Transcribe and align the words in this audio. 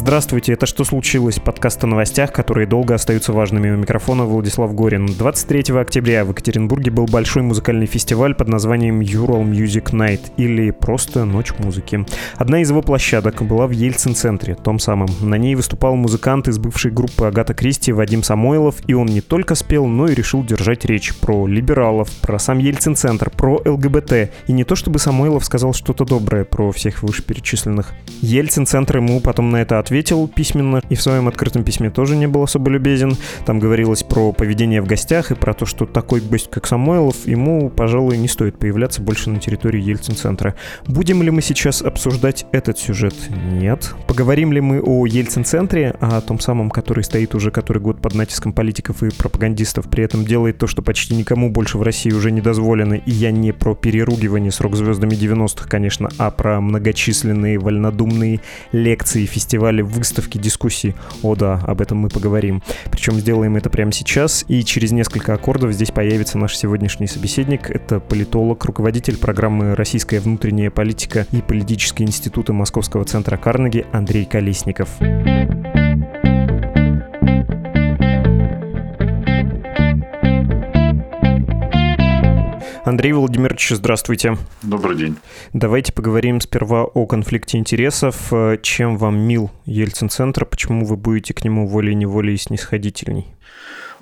Здравствуйте, 0.00 0.54
это 0.54 0.64
«Что 0.64 0.84
случилось?» 0.84 1.38
Подкаст 1.38 1.84
о 1.84 1.86
новостях, 1.86 2.32
которые 2.32 2.66
долго 2.66 2.94
остаются 2.94 3.34
важными. 3.34 3.70
У 3.70 3.76
микрофона 3.76 4.24
Владислав 4.24 4.74
Горин. 4.74 5.04
23 5.04 5.76
октября 5.76 6.24
в 6.24 6.30
Екатеринбурге 6.30 6.90
был 6.90 7.04
большой 7.04 7.42
музыкальный 7.42 7.84
фестиваль 7.84 8.34
под 8.34 8.48
названием 8.48 9.00
Ural 9.00 9.44
Music 9.44 9.92
Night 9.92 10.32
или 10.38 10.70
просто 10.70 11.26
Ночь 11.26 11.52
музыки. 11.58 12.06
Одна 12.36 12.62
из 12.62 12.70
его 12.70 12.80
площадок 12.80 13.42
была 13.42 13.66
в 13.66 13.72
Ельцин-центре, 13.72 14.54
том 14.54 14.78
самом. 14.78 15.10
На 15.20 15.34
ней 15.34 15.54
выступал 15.54 15.96
музыкант 15.96 16.48
из 16.48 16.58
бывшей 16.58 16.92
группы 16.92 17.26
Агата 17.26 17.52
Кристи 17.52 17.92
Вадим 17.92 18.22
Самойлов, 18.22 18.76
и 18.86 18.94
он 18.94 19.04
не 19.04 19.20
только 19.20 19.54
спел, 19.54 19.84
но 19.84 20.06
и 20.06 20.14
решил 20.14 20.42
держать 20.42 20.86
речь 20.86 21.14
про 21.14 21.46
либералов, 21.46 22.10
про 22.22 22.38
сам 22.38 22.58
Ельцин-центр, 22.58 23.28
про 23.28 23.60
ЛГБТ. 23.66 24.30
И 24.46 24.52
не 24.52 24.64
то 24.64 24.76
чтобы 24.76 24.98
Самойлов 24.98 25.44
сказал 25.44 25.74
что-то 25.74 26.06
доброе 26.06 26.46
про 26.46 26.72
всех 26.72 27.02
вышеперечисленных. 27.02 27.92
Ельцин-центр 28.22 28.96
ему 28.96 29.20
потом 29.20 29.50
на 29.50 29.60
это 29.60 29.78
ответил, 29.78 29.89
ответил 29.90 30.28
письменно, 30.28 30.80
и 30.88 30.94
в 30.94 31.02
своем 31.02 31.26
открытом 31.26 31.64
письме 31.64 31.90
тоже 31.90 32.14
не 32.14 32.28
был 32.28 32.44
особо 32.44 32.70
любезен. 32.70 33.16
Там 33.44 33.58
говорилось 33.58 34.04
про 34.04 34.30
поведение 34.32 34.80
в 34.80 34.86
гостях 34.86 35.32
и 35.32 35.34
про 35.34 35.52
то, 35.52 35.66
что 35.66 35.84
такой 35.84 36.20
гость, 36.20 36.48
как 36.48 36.68
Самойлов, 36.68 37.26
ему, 37.26 37.70
пожалуй, 37.70 38.16
не 38.16 38.28
стоит 38.28 38.56
появляться 38.56 39.02
больше 39.02 39.30
на 39.30 39.40
территории 39.40 39.80
Ельцин-центра. 39.82 40.54
Будем 40.86 41.24
ли 41.24 41.30
мы 41.32 41.42
сейчас 41.42 41.82
обсуждать 41.82 42.46
этот 42.52 42.78
сюжет? 42.78 43.14
Нет. 43.50 43.92
Поговорим 44.06 44.52
ли 44.52 44.60
мы 44.60 44.80
о 44.80 45.06
Ельцин-центре, 45.06 45.96
о 45.98 46.20
том 46.20 46.38
самом, 46.38 46.70
который 46.70 47.02
стоит 47.02 47.34
уже 47.34 47.50
который 47.50 47.82
год 47.82 48.00
под 48.00 48.14
натиском 48.14 48.52
политиков 48.52 49.02
и 49.02 49.10
пропагандистов, 49.10 49.90
при 49.90 50.04
этом 50.04 50.24
делает 50.24 50.58
то, 50.58 50.68
что 50.68 50.82
почти 50.82 51.16
никому 51.16 51.50
больше 51.50 51.78
в 51.78 51.82
России 51.82 52.12
уже 52.12 52.30
не 52.30 52.40
дозволено, 52.40 52.94
и 52.94 53.10
я 53.10 53.32
не 53.32 53.50
про 53.50 53.74
переругивание 53.74 54.52
с 54.52 54.60
рок-звездами 54.60 55.14
90-х, 55.14 55.68
конечно, 55.68 56.10
а 56.16 56.30
про 56.30 56.60
многочисленные 56.60 57.58
вольнодумные 57.58 58.40
лекции, 58.70 59.26
фестивали 59.26 59.79
выставки, 59.82 60.38
дискуссии. 60.38 60.94
О 61.22 61.34
да, 61.34 61.60
об 61.66 61.80
этом 61.80 61.98
мы 61.98 62.08
поговорим. 62.08 62.62
Причем 62.90 63.14
сделаем 63.14 63.56
это 63.56 63.70
прямо 63.70 63.92
сейчас, 63.92 64.44
и 64.48 64.64
через 64.64 64.92
несколько 64.92 65.34
аккордов 65.34 65.72
здесь 65.72 65.90
появится 65.90 66.38
наш 66.38 66.56
сегодняшний 66.56 67.06
собеседник. 67.06 67.70
Это 67.70 68.00
политолог, 68.00 68.64
руководитель 68.64 69.16
программы 69.16 69.74
«Российская 69.74 70.20
внутренняя 70.20 70.70
политика» 70.70 71.26
и 71.32 71.42
политические 71.42 72.08
институты 72.08 72.52
Московского 72.52 73.04
центра 73.04 73.36
Карнеги 73.36 73.86
Андрей 73.92 74.24
Колесников. 74.24 74.88
Андрей 83.00 83.14
Владимирович, 83.14 83.70
здравствуйте. 83.70 84.36
Добрый 84.60 84.94
день. 84.94 85.16
Давайте 85.54 85.90
поговорим 85.90 86.38
сперва 86.42 86.84
о 86.84 87.06
конфликте 87.06 87.56
интересов. 87.56 88.30
Чем 88.60 88.98
вам 88.98 89.18
мил 89.18 89.50
Ельцин-центр? 89.64 90.44
Почему 90.44 90.84
вы 90.84 90.98
будете 90.98 91.32
к 91.32 91.42
нему 91.42 91.66
волей-неволей 91.66 92.36
снисходительней? 92.36 93.34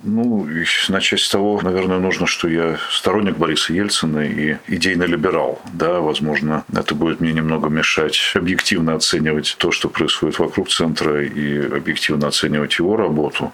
Ну, 0.01 0.47
начать 0.87 1.19
с 1.19 1.29
того, 1.29 1.59
наверное, 1.61 1.99
нужно, 1.99 2.25
что 2.25 2.47
я 2.47 2.77
сторонник 2.89 3.37
Бориса 3.37 3.73
Ельцина 3.73 4.19
и 4.19 4.57
идейный 4.67 5.07
либерал. 5.07 5.61
Да, 5.73 5.99
возможно, 5.99 6.63
это 6.73 6.95
будет 6.95 7.19
мне 7.19 7.33
немного 7.33 7.67
мешать 7.67 8.31
объективно 8.33 8.95
оценивать 8.95 9.55
то, 9.57 9.71
что 9.71 9.89
происходит 9.89 10.39
вокруг 10.39 10.69
центра, 10.69 11.23
и 11.23 11.59
объективно 11.65 12.27
оценивать 12.27 12.79
его 12.79 12.95
работу. 12.95 13.51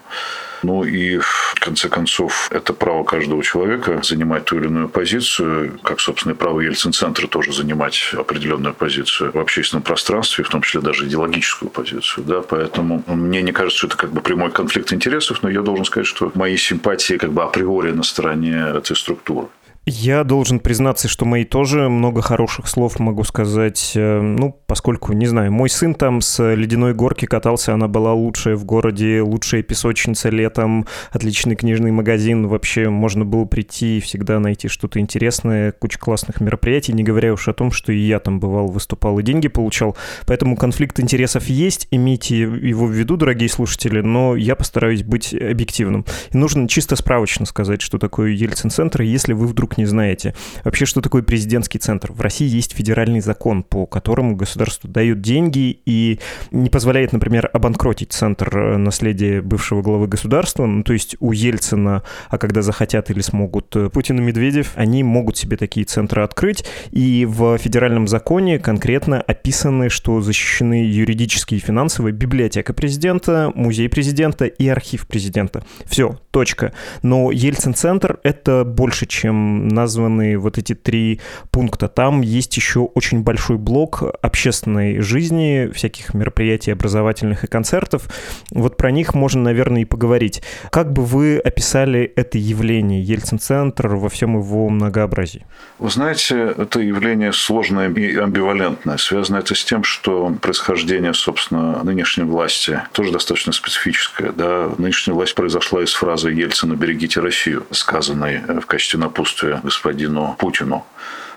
Ну 0.62 0.84
и, 0.84 1.18
в 1.18 1.54
конце 1.60 1.88
концов, 1.88 2.48
это 2.50 2.72
право 2.72 3.04
каждого 3.04 3.42
человека 3.42 4.00
занимать 4.02 4.46
ту 4.46 4.56
или 4.56 4.66
иную 4.66 4.88
позицию, 4.88 5.78
как, 5.82 6.00
собственно, 6.00 6.32
и 6.32 6.36
право 6.36 6.60
Ельцин-центра 6.60 7.26
тоже 7.26 7.52
занимать 7.52 8.12
определенную 8.16 8.74
позицию 8.74 9.32
в 9.32 9.38
общественном 9.38 9.82
пространстве, 9.82 10.44
в 10.44 10.48
том 10.48 10.62
числе 10.62 10.80
даже 10.80 11.06
идеологическую 11.06 11.70
позицию. 11.70 12.24
Да? 12.24 12.40
Поэтому 12.40 13.02
мне 13.06 13.42
не 13.42 13.52
кажется, 13.52 13.78
что 13.78 13.86
это 13.88 13.96
как 13.96 14.12
бы 14.12 14.20
прямой 14.20 14.50
конфликт 14.50 14.92
интересов, 14.92 15.42
но 15.42 15.50
я 15.50 15.62
должен 15.62 15.84
сказать, 15.84 16.06
что 16.06 16.32
мои 16.36 16.56
симпатии 16.56 17.14
как 17.14 17.32
бы 17.32 17.42
априори 17.42 17.92
на 17.92 18.02
стороне 18.02 18.72
этой 18.76 18.96
структуры. 18.96 19.48
Я 19.88 20.24
должен 20.24 20.58
признаться, 20.58 21.06
что 21.06 21.24
мои 21.24 21.44
тоже 21.44 21.88
много 21.88 22.20
хороших 22.20 22.66
слов 22.66 22.98
могу 22.98 23.22
сказать. 23.22 23.92
Э, 23.94 24.20
ну, 24.20 24.60
поскольку, 24.66 25.12
не 25.12 25.26
знаю, 25.26 25.52
мой 25.52 25.70
сын 25.70 25.94
там 25.94 26.22
с 26.22 26.42
ледяной 26.54 26.92
горки 26.92 27.24
катался, 27.24 27.72
она 27.72 27.86
была 27.86 28.12
лучшая 28.12 28.56
в 28.56 28.64
городе, 28.64 29.20
лучшая 29.20 29.62
песочница 29.62 30.28
летом, 30.30 30.88
отличный 31.12 31.54
книжный 31.54 31.92
магазин. 31.92 32.48
Вообще 32.48 32.88
можно 32.88 33.24
было 33.24 33.44
прийти 33.44 33.98
и 33.98 34.00
всегда 34.00 34.40
найти 34.40 34.66
что-то 34.66 34.98
интересное, 34.98 35.70
куча 35.70 36.00
классных 36.00 36.40
мероприятий, 36.40 36.92
не 36.92 37.04
говоря 37.04 37.32
уж 37.32 37.46
о 37.46 37.52
том, 37.52 37.70
что 37.70 37.92
и 37.92 37.98
я 37.98 38.18
там 38.18 38.40
бывал, 38.40 38.66
выступал 38.66 39.20
и 39.20 39.22
деньги 39.22 39.46
получал. 39.46 39.96
Поэтому 40.26 40.56
конфликт 40.56 40.98
интересов 40.98 41.46
есть, 41.46 41.86
имейте 41.92 42.40
его 42.40 42.86
в 42.86 42.90
виду, 42.90 43.16
дорогие 43.16 43.48
слушатели, 43.48 44.00
но 44.00 44.34
я 44.34 44.56
постараюсь 44.56 45.04
быть 45.04 45.32
объективным. 45.32 46.04
И 46.32 46.36
нужно 46.36 46.66
чисто 46.66 46.96
справочно 46.96 47.46
сказать, 47.46 47.82
что 47.82 47.98
такое 47.98 48.32
Ельцин-центр, 48.32 49.02
если 49.02 49.32
вы 49.32 49.46
вдруг 49.46 49.75
не 49.76 49.84
знаете. 49.84 50.34
Вообще, 50.64 50.86
что 50.86 51.00
такое 51.00 51.22
президентский 51.22 51.78
центр? 51.78 52.12
В 52.12 52.20
России 52.20 52.48
есть 52.48 52.74
федеральный 52.74 53.20
закон, 53.20 53.62
по 53.62 53.86
которому 53.86 54.36
государство 54.36 54.88
дает 54.88 55.20
деньги 55.20 55.78
и 55.86 56.18
не 56.50 56.70
позволяет, 56.70 57.12
например, 57.12 57.50
обанкротить 57.52 58.12
центр 58.12 58.56
э, 58.56 58.76
наследия 58.76 59.40
бывшего 59.42 59.82
главы 59.82 60.06
государства. 60.06 60.66
Ну, 60.66 60.82
то 60.82 60.92
есть 60.92 61.16
у 61.20 61.32
Ельцина, 61.32 62.02
а 62.28 62.38
когда 62.38 62.62
захотят 62.62 63.10
или 63.10 63.20
смогут 63.20 63.74
э, 63.76 63.88
Путин 63.90 64.18
и 64.18 64.22
Медведев, 64.22 64.72
они 64.76 65.02
могут 65.02 65.36
себе 65.36 65.56
такие 65.56 65.86
центры 65.86 66.22
открыть. 66.22 66.64
И 66.90 67.26
в 67.28 67.58
федеральном 67.58 68.08
законе 68.08 68.58
конкретно 68.58 69.20
описаны, 69.20 69.88
что 69.88 70.20
защищены 70.20 70.84
юридические 70.84 71.58
и 71.58 71.62
финансовые 71.62 72.12
библиотека 72.12 72.72
президента, 72.72 73.52
музей 73.54 73.88
президента 73.88 74.46
и 74.46 74.68
архив 74.68 75.06
президента. 75.06 75.64
Все, 75.84 76.18
точка. 76.30 76.72
Но 77.02 77.30
Ельцин-центр— 77.30 78.18
это 78.22 78.64
больше, 78.64 79.06
чем 79.06 79.65
названы 79.66 80.38
вот 80.38 80.58
эти 80.58 80.74
три 80.74 81.20
пункта. 81.50 81.88
Там 81.88 82.20
есть 82.20 82.56
еще 82.56 82.80
очень 82.80 83.22
большой 83.22 83.58
блок 83.58 84.02
общественной 84.22 85.00
жизни, 85.00 85.70
всяких 85.74 86.14
мероприятий 86.14 86.70
образовательных 86.70 87.44
и 87.44 87.46
концертов. 87.46 88.08
Вот 88.50 88.76
про 88.76 88.90
них 88.90 89.14
можно, 89.14 89.42
наверное, 89.42 89.82
и 89.82 89.84
поговорить. 89.84 90.42
Как 90.70 90.92
бы 90.92 91.04
вы 91.04 91.38
описали 91.38 92.12
это 92.16 92.38
явление, 92.38 93.02
Ельцин-центр 93.02 93.88
во 93.88 94.08
всем 94.08 94.38
его 94.38 94.68
многообразии? 94.68 95.46
Вы 95.78 95.90
знаете, 95.90 96.54
это 96.56 96.80
явление 96.80 97.32
сложное 97.32 97.90
и 97.90 98.16
амбивалентное. 98.16 98.96
Связано 98.96 99.38
это 99.38 99.54
с 99.54 99.64
тем, 99.64 99.84
что 99.84 100.34
происхождение, 100.40 101.14
собственно, 101.14 101.82
нынешней 101.82 102.24
власти 102.24 102.80
тоже 102.92 103.12
достаточно 103.12 103.52
специфическое. 103.52 104.32
Да? 104.32 104.70
Нынешняя 104.78 105.14
власть 105.14 105.34
произошла 105.34 105.82
из 105.82 105.92
фразы 105.92 106.30
Ельцина 106.30 106.74
«берегите 106.74 107.20
Россию», 107.20 107.66
сказанной 107.70 108.40
в 108.60 108.66
качестве 108.66 108.98
напутствия 108.98 109.55
господину 109.62 110.36
Путину. 110.38 110.84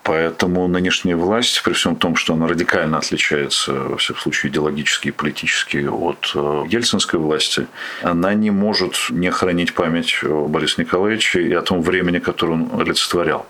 Поэтому 0.04 0.68
нынешняя 0.68 1.16
власть, 1.16 1.62
при 1.64 1.74
всем 1.74 1.96
том, 1.96 2.16
что 2.16 2.34
она 2.34 2.48
радикально 2.48 2.98
отличается, 2.98 3.74
во 3.74 3.98
всяком 3.98 4.22
случае, 4.22 4.52
идеологически 4.52 5.10
и 5.10 5.12
политически 5.12 5.86
от 5.88 6.32
э, 6.36 6.64
ельцинской 6.70 7.20
власти, 7.20 7.68
она 8.02 8.34
не 8.34 8.50
может 8.50 8.96
не 9.10 9.30
хранить 9.30 9.74
память 9.74 10.20
о 10.24 10.48
Борисе 10.48 10.82
Николаевиче 10.84 11.44
и 11.44 11.54
о 11.54 11.62
том 11.62 11.82
времени, 11.82 12.20
которое 12.20 12.54
он 12.54 12.70
олицетворял. 12.80 13.46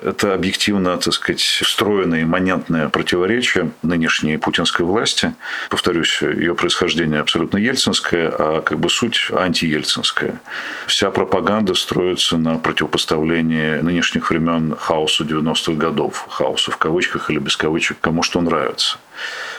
Это 0.00 0.34
объективно, 0.34 0.96
так 0.96 1.12
сказать, 1.12 1.40
встроенное 1.40 2.22
имманентное 2.22 2.88
противоречие 2.88 3.72
нынешней 3.82 4.36
путинской 4.36 4.86
власти. 4.86 5.34
Повторюсь, 5.70 6.22
ее 6.22 6.54
происхождение 6.54 7.20
абсолютно 7.20 7.58
ельцинское, 7.58 8.28
а 8.28 8.60
как 8.60 8.78
бы 8.78 8.90
суть 8.90 9.28
антиельцинская. 9.32 10.40
Вся 10.86 11.10
пропаганда 11.10 11.74
строится 11.74 12.36
на 12.36 12.58
противопоставлении 12.58 13.80
нынешних 13.80 14.30
времен 14.30 14.76
хаосу 14.76 15.24
90-х 15.24 15.72
годов. 15.72 16.26
Хаосу 16.28 16.70
в 16.70 16.76
кавычках 16.76 17.30
или 17.30 17.38
без 17.38 17.56
кавычек, 17.56 17.98
кому 18.00 18.22
что 18.22 18.40
нравится. 18.40 18.98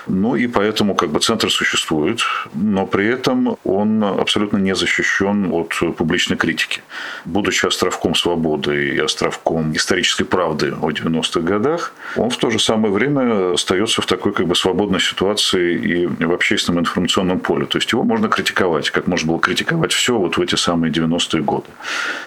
Ну 0.08 0.36
и 0.36 0.48
поэтому 0.48 0.96
как 0.96 1.10
бы 1.10 1.20
центр 1.20 1.50
существует, 1.52 2.22
но 2.54 2.86
при 2.86 3.08
этом 3.08 3.58
он 3.64 4.04
абсолютно 4.04 4.58
не 4.58 4.76
защищен 4.76 5.52
от 5.52 5.74
публичной 5.98 6.38
критики. 6.38 6.82
Будучи 7.26 7.66
островком 7.66 8.16
свободы 8.16 8.96
и 8.96 9.00
островком 9.00 9.74
исторической 9.76 10.24
правды 10.24 10.74
о 10.82 10.90
90-х 10.92 11.42
годах, 11.42 11.94
он 12.16 12.30
в 12.30 12.38
то 12.38 12.50
же 12.50 12.60
самое 12.60 12.94
время 12.94 13.54
остается 13.54 14.02
в 14.02 14.06
такой 14.06 14.34
как 14.34 14.48
бы 14.48 14.56
свободной 14.56 15.00
ситуации 15.00 15.76
и 15.76 16.06
в 16.06 16.34
общественном 16.34 16.82
информационном 16.82 17.40
поле. 17.40 17.66
То 17.66 17.78
есть 17.78 17.92
его 17.92 18.04
можно 18.04 18.30
критиковать, 18.30 18.90
как 18.90 19.08
можно 19.08 19.28
было 19.28 19.40
критиковать 19.40 19.94
все 19.94 20.18
вот 20.18 20.38
в 20.38 20.42
эти 20.42 20.56
самые 20.56 20.92
90-е 20.92 21.42
годы. 21.44 21.68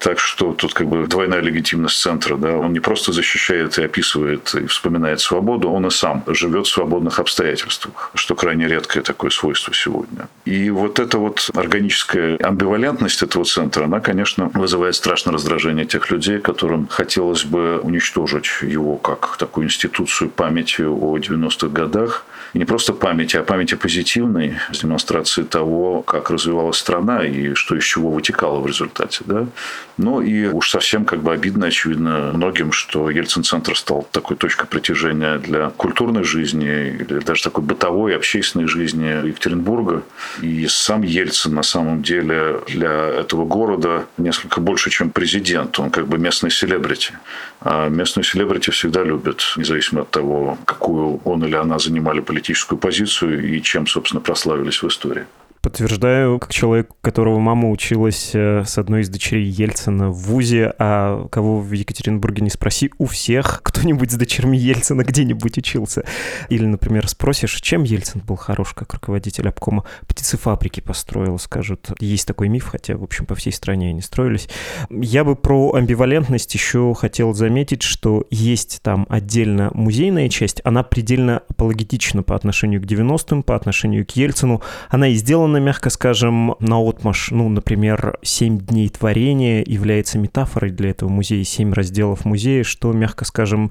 Так 0.01 0.19
что 0.19 0.53
тут 0.53 0.75
как 0.75 0.87
бы 0.87 1.07
двойная 1.07 1.41
легитимность 1.41 2.01
центра. 2.01 2.37
Да? 2.37 2.57
Он 2.57 2.73
не 2.73 2.81
просто 2.81 3.13
защищает 3.13 3.79
и 3.79 3.85
описывает 3.85 4.55
и 4.55 4.67
вспоминает 4.67 5.21
свободу, 5.21 5.71
он 5.71 5.87
и 5.87 5.91
сам 5.91 6.23
живет 6.27 6.67
в 6.67 6.71
свободных 6.71 7.19
обстоятельствах, 7.23 8.11
что 8.15 8.35
крайне 8.35 8.69
редкое 8.69 9.03
такое 9.03 9.31
свойство 9.31 9.75
сегодня. 9.75 10.29
И 10.45 10.71
вот 10.71 10.99
эта 11.01 11.19
вот 11.19 11.51
органическая 11.55 12.37
амбивалентность 12.37 13.23
этого 13.23 13.45
центра, 13.45 13.85
она, 13.85 14.01
конечно, 14.01 14.51
вызывает 14.55 14.95
страшное 14.95 15.35
раздражение 15.35 15.87
тех 15.87 16.11
людей, 16.11 16.39
которым 16.39 16.87
хотелось 16.89 17.45
бы 17.45 17.81
уничтожить 17.81 18.47
его 18.63 18.97
как 18.97 19.37
такую 19.39 19.67
институцию 19.67 20.31
памяти 20.31 20.83
о 20.83 21.17
90-х 21.17 21.69
годах, 21.69 22.25
и 22.53 22.59
не 22.59 22.65
просто 22.65 22.93
памяти, 22.93 23.37
а 23.39 23.43
памяти 23.43 23.77
позитивной, 23.77 24.59
с 24.71 24.81
демонстрацией 24.81 25.47
того, 25.47 26.03
как 26.03 26.31
развивалась 26.31 26.77
страна 26.77 27.25
и 27.25 27.55
что 27.55 27.77
из 27.77 27.85
чего 27.85 28.11
вытекало 28.11 28.61
в 28.61 28.67
результате. 28.67 29.25
Да? 29.25 29.47
Ну 29.97 30.21
и 30.21 30.47
уж 30.47 30.71
совсем 30.71 31.05
как 31.05 31.23
бы 31.23 31.33
обидно, 31.33 31.67
очевидно, 31.67 32.33
многим, 32.35 32.73
что 32.73 33.09
Ельцин-центр 33.11 33.77
стал 33.77 34.07
такой 34.13 34.37
точкой 34.37 34.67
притяжения 34.67 35.39
для 35.39 35.71
культурной 35.71 36.25
жизни 36.25 37.05
даже 37.21 37.43
такой 37.43 37.65
бытовой, 37.65 38.17
общественной 38.17 38.67
жизни 38.67 39.27
Екатеринбурга. 39.27 40.03
И 40.41 40.67
сам 40.69 41.03
Ельцин 41.03 41.55
на 41.55 41.63
самом 41.63 42.03
деле 42.03 42.61
для 42.69 42.93
этого 42.93 43.45
города 43.45 44.07
несколько 44.19 44.61
больше, 44.61 44.91
чем 44.91 45.11
президент. 45.11 45.79
Он 45.79 45.91
как 45.91 46.07
бы 46.07 46.19
местный 46.19 46.51
селебрити. 46.51 47.13
А 47.61 47.89
местную 47.89 48.25
селебрити 48.25 48.71
всегда 48.71 49.03
любят, 49.05 49.43
независимо 49.57 50.03
от 50.03 50.11
того, 50.11 50.59
какую 50.65 51.21
он 51.25 51.45
или 51.45 51.57
она 51.57 51.79
занимали 51.79 52.21
политическую 52.21 52.79
позицию 52.79 53.55
и 53.55 53.63
чем, 53.63 53.87
собственно, 53.87 54.21
прославились 54.21 54.83
в 54.83 54.89
истории. 54.89 55.25
Подтверждаю, 55.63 56.41
как 56.41 56.53
человек, 56.53 56.91
у 56.91 56.97
которого 57.01 57.39
мама 57.39 57.71
училась 57.71 58.33
э, 58.35 58.65
с 58.67 58.79
одной 58.79 59.03
из 59.03 59.09
дочерей 59.09 59.45
Ельцина 59.45 60.11
в 60.11 60.17
ВУЗе, 60.17 60.75
а 60.77 61.29
кого 61.29 61.61
в 61.61 61.71
Екатеринбурге 61.71 62.43
не 62.43 62.51
спроси, 62.51 62.91
у 62.99 63.07
всех 63.07 63.61
кто-нибудь 63.65 64.11
с 64.11 64.17
дочерьми 64.17 64.59
Ельцина 64.59 65.05
где-нибудь 65.05 65.59
учился. 65.59 66.05
Или, 66.49 66.67
например, 66.67 67.07
спросишь, 67.07 67.61
чем 67.61 67.85
Ельцин 67.85 68.23
был 68.27 68.35
хорош 68.35 68.75
как 68.75 68.93
руководитель 68.93 69.49
обкома? 69.49 69.85
Птицефабрики 70.09 70.81
построил, 70.81 71.39
скажут. 71.39 71.93
Есть 72.01 72.27
такой 72.27 72.49
миф, 72.49 72.67
хотя, 72.67 72.97
в 72.97 73.05
общем, 73.05 73.25
по 73.25 73.37
всей 73.37 73.53
стране 73.53 73.91
они 73.91 74.01
строились. 74.01 74.49
Я 74.91 75.23
бы 75.23 75.37
про 75.37 75.75
амбивалентность 75.75 76.53
еще 76.53 76.93
хотел 76.99 77.35
заметить, 77.35 77.83
что 77.83 78.27
есть 78.31 78.81
там 78.83 79.07
отдельно 79.09 79.71
музейная 79.75 80.29
часть, 80.29 80.61
она 80.65 80.83
предельно 80.83 81.43
апологетична 81.49 82.25
по 82.25 82.35
отношению 82.35 82.83
к 82.83 82.85
90-м, 82.85 83.45
по 83.45 83.55
отношению 83.55 84.05
к 84.05 84.11
Ельцину. 84.17 84.61
Она 84.91 85.07
и 85.07 85.15
сделана 85.15 85.52
сделано, 85.53 85.59
мягко 85.59 85.91
скажем, 85.91 86.55
на 86.61 86.79
отмаш. 86.81 87.31
Ну, 87.31 87.49
например, 87.49 88.19
«Семь 88.23 88.59
дней 88.59 88.89
творения» 88.89 89.63
является 89.67 90.19
метафорой 90.19 90.71
для 90.71 90.91
этого 90.91 91.09
музея, 91.11 91.45
семь 91.45 91.73
разделов 91.73 92.25
музея, 92.25 92.65
что, 92.65 92.93
мягко 92.93 93.25
скажем, 93.25 93.71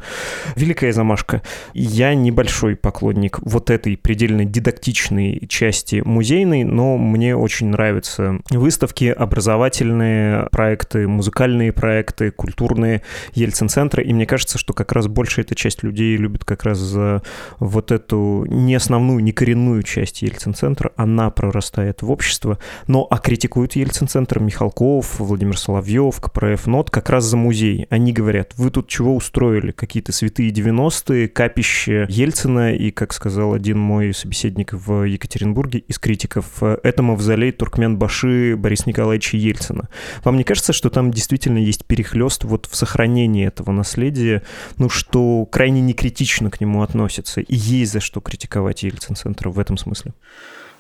великая 0.56 0.94
замашка. 0.94 1.42
Я 1.74 2.14
небольшой 2.14 2.76
поклонник 2.76 3.40
вот 3.42 3.70
этой 3.70 3.98
предельно 3.98 4.46
дидактичной 4.46 5.48
части 5.48 6.02
музейной, 6.06 6.64
но 6.64 6.98
мне 6.98 7.36
очень 7.36 7.70
нравятся 7.70 8.40
выставки, 8.52 9.06
образовательные 9.06 10.48
проекты, 10.52 11.08
музыкальные 11.08 11.72
проекты, 11.72 12.32
культурные 12.32 13.02
Ельцин-центры, 13.34 14.04
и 14.04 14.14
мне 14.14 14.26
кажется, 14.26 14.58
что 14.58 14.74
как 14.74 14.92
раз 14.92 15.08
больше 15.08 15.42
эта 15.42 15.56
часть 15.56 15.84
людей 15.84 16.16
любит 16.18 16.46
как 16.46 16.64
раз 16.64 16.78
за 16.78 17.22
вот 17.60 17.92
эту 17.92 18.46
не 18.48 18.76
основную, 18.76 19.24
не 19.24 19.32
коренную 19.32 19.84
часть 19.84 20.22
Ельцин-центра, 20.22 20.92
она 20.96 21.30
прорастает 21.32 21.71
вырастает 21.72 22.02
в 22.02 22.12
общество. 22.12 22.58
Но 22.88 23.08
а 23.10 23.18
критикуют 23.18 23.76
Ельцин-центр 23.76 24.40
Михалков, 24.40 25.20
Владимир 25.20 25.58
Соловьев, 25.58 26.20
КПРФ 26.20 26.68
НОТ 26.68 26.90
как 26.90 27.10
раз 27.10 27.26
за 27.26 27.38
музей. 27.38 27.88
Они 27.90 28.14
говорят, 28.14 28.54
вы 28.58 28.70
тут 28.70 28.88
чего 28.88 29.16
устроили? 29.16 29.72
Какие-то 29.72 30.12
святые 30.12 30.52
90-е, 30.52 31.28
капище 31.28 32.06
Ельцина 32.10 32.74
и, 32.74 32.92
как 32.92 33.14
сказал 33.14 33.54
один 33.54 33.80
мой 33.80 34.14
собеседник 34.14 34.74
в 34.74 35.04
Екатеринбурге 35.04 35.80
из 35.80 35.98
критиков, 36.00 36.62
это 36.62 37.04
мавзолей 37.04 37.52
Туркмен-Баши 37.52 38.56
Бориса 38.56 38.84
Николаевича 38.88 39.38
Ельцина. 39.38 39.90
Вам 40.24 40.38
не 40.38 40.44
кажется, 40.44 40.74
что 40.74 40.90
там 40.90 41.12
действительно 41.12 41.58
есть 41.58 41.86
перехлест 41.86 42.44
вот 42.44 42.68
в 42.70 42.76
сохранении 42.76 43.48
этого 43.48 43.72
наследия, 43.72 44.44
ну, 44.78 44.90
что 44.90 45.46
крайне 45.46 45.82
некритично 45.82 46.50
к 46.50 46.60
нему 46.62 46.82
относятся, 46.82 47.42
и 47.42 47.56
есть 47.56 47.92
за 47.92 48.00
что 48.00 48.20
критиковать 48.20 48.84
Ельцин-центр 48.84 49.50
в 49.50 49.60
этом 49.60 49.78
смысле? 49.78 50.14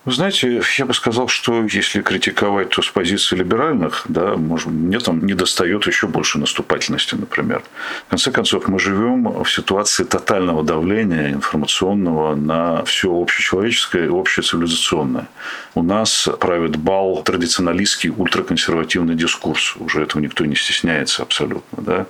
Вы 0.03 0.13
знаете, 0.13 0.63
я 0.79 0.85
бы 0.87 0.95
сказал, 0.95 1.27
что 1.27 1.63
если 1.63 2.01
критиковать, 2.01 2.69
то 2.69 2.81
с 2.81 2.89
позиции 2.89 3.35
либеральных, 3.35 4.05
да, 4.07 4.35
может, 4.35 4.69
мне 4.69 4.97
там 4.97 5.23
не 5.23 5.35
достает 5.35 5.85
еще 5.85 6.07
больше 6.07 6.39
наступательности, 6.39 7.13
например. 7.13 7.61
В 8.07 8.09
конце 8.09 8.31
концов, 8.31 8.67
мы 8.67 8.79
живем 8.79 9.43
в 9.43 9.47
ситуации 9.47 10.03
тотального 10.03 10.63
давления 10.63 11.29
информационного 11.33 12.33
на 12.33 12.83
все 12.85 13.13
общечеловеческое 13.13 14.05
и 14.05 14.09
общецивилизационное. 14.09 15.27
У 15.75 15.83
нас 15.83 16.27
правит 16.39 16.77
бал 16.77 17.21
традиционалистский 17.21 18.09
ультраконсервативный 18.09 19.13
дискурс. 19.13 19.75
Уже 19.77 20.01
этого 20.01 20.19
никто 20.19 20.45
не 20.45 20.55
стесняется 20.55 21.21
абсолютно. 21.21 21.83
Да? 21.83 22.05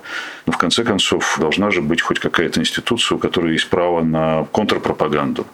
Но 0.46 0.52
в 0.54 0.56
конце 0.56 0.82
концов 0.82 1.36
должна 1.38 1.70
же 1.70 1.82
быть 1.82 2.00
хоть 2.00 2.20
какая-то 2.20 2.58
институция, 2.58 3.16
у 3.16 3.18
которой 3.18 3.52
есть 3.52 3.68
право 3.68 4.02
на 4.02 4.44
контрпропаганду 4.44 5.46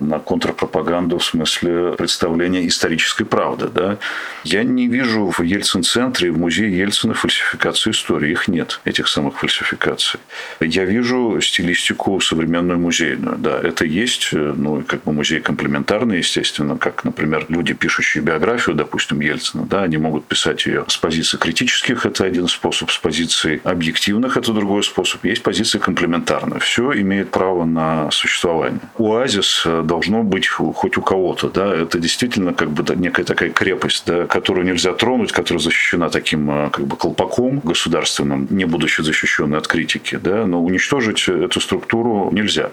на 0.00 0.18
контрпропаганду 0.18 1.18
в 1.18 1.24
смысле 1.24 1.92
представления 1.92 2.66
исторической 2.66 3.24
правды. 3.24 3.68
Да? 3.68 3.98
Я 4.44 4.64
не 4.64 4.88
вижу 4.88 5.30
в 5.30 5.40
Ельцин-центре, 5.40 6.30
в 6.30 6.38
музее 6.38 6.76
Ельцина 6.76 7.14
фальсификации 7.14 7.90
истории. 7.90 8.32
Их 8.32 8.48
нет, 8.48 8.80
этих 8.84 9.08
самых 9.08 9.38
фальсификаций. 9.38 10.20
Я 10.60 10.84
вижу 10.84 11.40
стилистику 11.40 12.20
современную 12.20 12.78
музейную. 12.78 13.36
Да, 13.36 13.58
это 13.62 13.84
есть, 13.84 14.30
ну, 14.32 14.82
как 14.86 15.04
бы 15.04 15.12
музей 15.12 15.40
комплементарный, 15.40 16.18
естественно, 16.18 16.76
как, 16.76 17.04
например, 17.04 17.46
люди, 17.48 17.74
пишущие 17.74 18.22
биографию, 18.22 18.76
допустим, 18.76 19.20
Ельцина, 19.20 19.66
да, 19.66 19.82
они 19.82 19.96
могут 19.96 20.26
писать 20.26 20.66
ее 20.66 20.84
с 20.88 20.96
позиции 20.96 21.36
критических, 21.36 22.06
это 22.06 22.24
один 22.24 22.48
способ, 22.48 22.90
с 22.90 22.98
позиции 22.98 23.60
объективных, 23.64 24.36
это 24.36 24.52
другой 24.52 24.82
способ. 24.82 25.24
Есть 25.24 25.42
позиция 25.42 25.80
комплементарная. 25.80 26.58
Все 26.58 26.92
имеет 27.00 27.30
право 27.30 27.64
на 27.64 28.10
существование. 28.10 28.80
Оазис 28.98 29.66
должно 29.90 30.22
быть 30.22 30.46
хоть 30.46 30.96
у 30.96 31.02
кого-то. 31.02 31.48
Да? 31.48 31.74
Это 31.74 31.98
действительно 31.98 32.54
как 32.54 32.70
бы 32.70 32.94
некая 32.94 33.24
такая 33.24 33.50
крепость, 33.50 34.04
да, 34.06 34.26
которую 34.26 34.64
нельзя 34.64 34.92
тронуть, 34.92 35.32
которая 35.32 35.60
защищена 35.60 36.10
таким 36.10 36.48
а, 36.48 36.70
как 36.70 36.86
бы 36.86 36.96
колпаком 36.96 37.58
государственным, 37.64 38.46
не 38.50 38.66
будучи 38.66 39.02
защищенной 39.02 39.58
от 39.58 39.66
критики. 39.66 40.20
Да? 40.22 40.46
Но 40.46 40.62
уничтожить 40.62 41.28
эту 41.28 41.60
структуру 41.60 42.30
нельзя. 42.30 42.70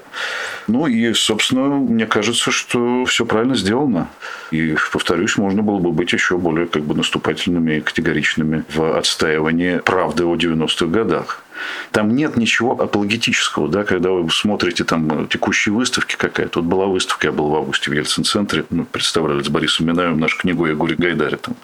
Ну 0.67 0.85
и, 0.85 1.13
собственно, 1.13 1.67
мне 1.77 2.05
кажется, 2.05 2.51
что 2.51 3.05
все 3.05 3.25
правильно 3.25 3.55
сделано. 3.55 4.09
И, 4.51 4.75
повторюсь, 4.91 5.37
можно 5.37 5.63
было 5.63 5.79
бы 5.79 5.91
быть 5.91 6.13
еще 6.13 6.37
более 6.37 6.67
как 6.67 6.83
бы 6.83 6.93
наступательными 6.93 7.77
и 7.77 7.81
категоричными 7.81 8.63
в 8.69 8.95
отстаивании 8.95 9.77
правды 9.77 10.23
о 10.23 10.35
90-х 10.35 10.85
годах. 10.85 11.46
Там 11.91 12.15
нет 12.15 12.37
ничего 12.37 12.71
апологетического, 12.71 13.67
да, 13.67 13.83
когда 13.83 14.11
вы 14.11 14.29
смотрите 14.29 14.83
там 14.83 15.27
текущие 15.27 15.73
выставки 15.73 16.15
какая-то. 16.17 16.59
Вот 16.59 16.69
была 16.69 16.85
выставка, 16.85 17.27
я 17.27 17.33
был 17.33 17.49
в 17.49 17.55
августе 17.55 17.91
в 17.91 17.93
Ельцин-центре, 17.93 18.65
мы 18.69 18.85
представляли 18.85 19.43
с 19.43 19.49
Борисом 19.49 19.87
Минаевым 19.87 20.19
нашу 20.19 20.37
книгу 20.37 20.65
о 20.65 20.69
Егоре 20.69 20.95
Гайдаре. 20.95 21.37
Там. 21.37 21.55